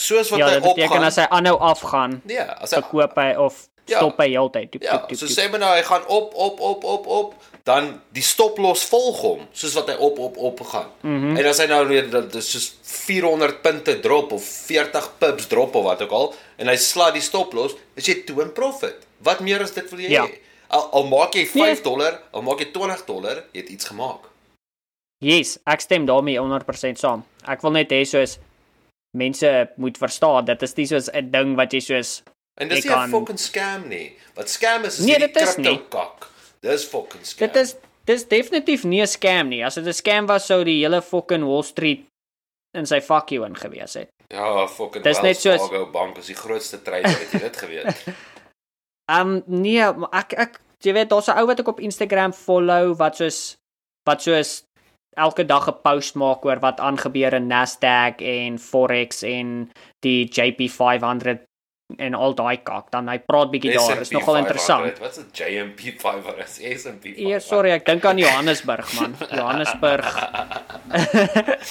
[0.00, 1.04] Soos wat ja, hy dit beteken opgaan.
[1.10, 3.96] as hy aanhou afgaan, Nee, as hy verkoop hy of Ja.
[3.98, 4.76] stop hy heeltyd.
[4.80, 7.34] Ja, toep, toep, so sê maar nou hy gaan op op op op op
[7.64, 10.86] dan die stoplos volg hom soos wat hy op op op gaan.
[11.02, 11.20] Mm.
[11.20, 11.36] -hmm.
[11.36, 15.74] En as hy nou weer dat is soos 400 punte drop of 40 pips drop
[15.74, 18.96] of wat ook al en hy sla die stoplos, is jy toe in profit.
[19.18, 20.26] Wat meer as dit wil jy Ja.
[20.26, 20.38] hê?
[20.68, 21.82] Al, al maak jy 5 Nee.
[21.82, 24.20] dollar, al maak jy 20 dollar, jy het iets gemaak.
[25.18, 27.24] Yes, ek stem daarmee 100% saam.
[27.48, 28.38] Ek wil net hê soos
[29.16, 32.22] mense moet verstaan dit is nie soos 'n ding wat jy soos
[32.60, 34.16] En dis nie 'n fucking scam nie.
[34.34, 35.82] Wat scam is is Nee, hierdie dit is crypto nie.
[35.88, 36.28] kak.
[36.60, 37.38] Dis fucking scam.
[37.52, 39.64] dit is dis definitief nie 'n scam nie.
[39.64, 42.06] As dit 'n scam was sou die hele fucking Wall Street
[42.74, 44.08] in sy fuck you ingewees het.
[44.28, 48.04] ja, fucking Dis net soos- Fargo bank is die grootste trader, het jy dit geweet?
[49.10, 49.82] Um, nee,
[50.12, 53.56] ek ek jy weet daar's 'n ou wat ek op Instagram follow wat soos
[54.06, 54.62] wat soos
[55.20, 61.38] elke dag 'n post maak oor wat aangebeur in Nasdaq en Forex en die JP500
[61.98, 62.90] en al daai kak.
[62.94, 63.98] Dan hy praat bietjie daar.
[64.00, 64.98] Is nogal interessant.
[65.02, 66.48] Wat's 'n JMP 500?
[66.48, 67.18] S&P 500.
[67.18, 69.14] Ja, sorry, ek dink aan Johannesburg man.
[69.38, 70.06] Johannesburg.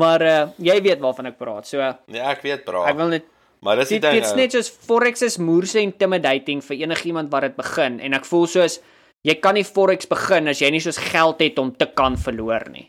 [0.00, 1.66] maar uh, jy weet waarvan ek praat.
[1.66, 1.96] So Ja,
[2.30, 2.86] ek weet bra.
[2.90, 3.24] ek wil net
[3.60, 4.20] Maar dis die dit ding.
[4.20, 4.36] dit's ou.
[4.38, 8.78] net soos forex is moerse intimidating vir enigiemand wat dit begin en ek voel soos
[9.28, 12.64] jy kan nie forex begin as jy nie soos geld het om te kan verloor
[12.72, 12.86] nie.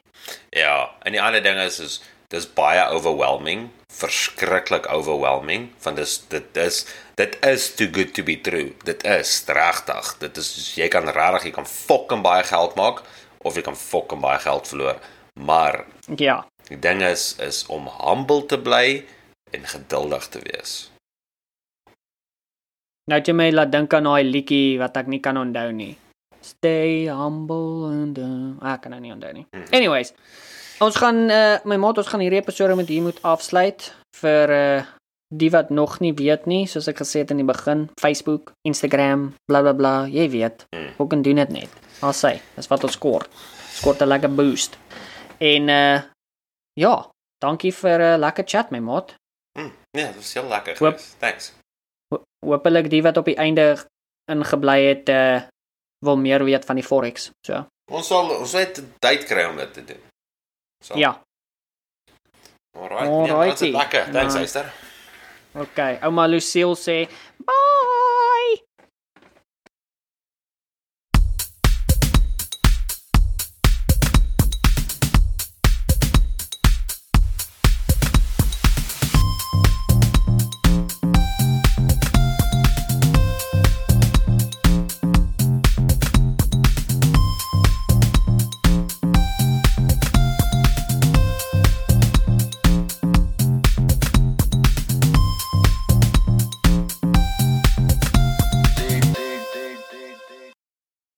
[0.56, 6.58] Ja, en die ander ding is is dis baie overwhelming, verskriklik overwhelming, want dis dit
[6.62, 6.84] is
[7.18, 8.70] dit is too good to be true.
[8.86, 10.12] Dit is regtig.
[10.22, 13.02] Dit is jy kan regtig jy kan fucking baie geld maak
[13.44, 15.00] of jy kan fucking baie geld verloor.
[15.40, 15.86] Maar
[16.18, 16.46] Ja.
[16.70, 19.06] die ding is is om humble te bly
[19.52, 20.92] en geduldig te wees.
[23.10, 25.96] Nou jy my laat dink aan daai liedjie wat ek nie kan onthou nie.
[26.42, 29.46] Stay humble and uh, ah, ek kan dit nie onthou nie.
[29.72, 30.14] Anyways,
[30.82, 34.86] ons gaan uh, my maat ons gaan hierdie episode met hier moet afsluit vir uh
[35.30, 39.28] die wat nog nie weet nie, soos ek gesê het in die begin, Facebook, Instagram,
[39.46, 40.64] bla bla bla, jy weet.
[40.98, 41.70] Hoe kan doen dit net?
[42.02, 43.30] Al sê, dis wat ons kort.
[43.78, 44.78] Skort 'n lekker boost.
[45.38, 46.02] En uh
[46.74, 46.96] ja,
[47.46, 49.14] dankie vir 'n uh, lekker chat my maat.
[49.60, 51.06] Hm, ja, dit was heel lekker Hoop-.
[51.20, 51.54] Thanks.
[52.10, 53.78] Ho- Hoopelik die wat op die einde
[54.32, 55.42] ingebly het uh
[56.06, 57.32] wil meer weet van die forex.
[57.46, 60.02] So, Ons sal ons het tyd kry om dit te doen.
[60.86, 61.16] So, ja.
[62.78, 63.28] Alright.
[63.28, 64.12] Ja, dit is lekker.
[64.14, 64.36] Thanks.
[64.36, 64.70] Esther.
[65.58, 67.00] Okay, ouma Lucille sê
[67.42, 68.62] bye.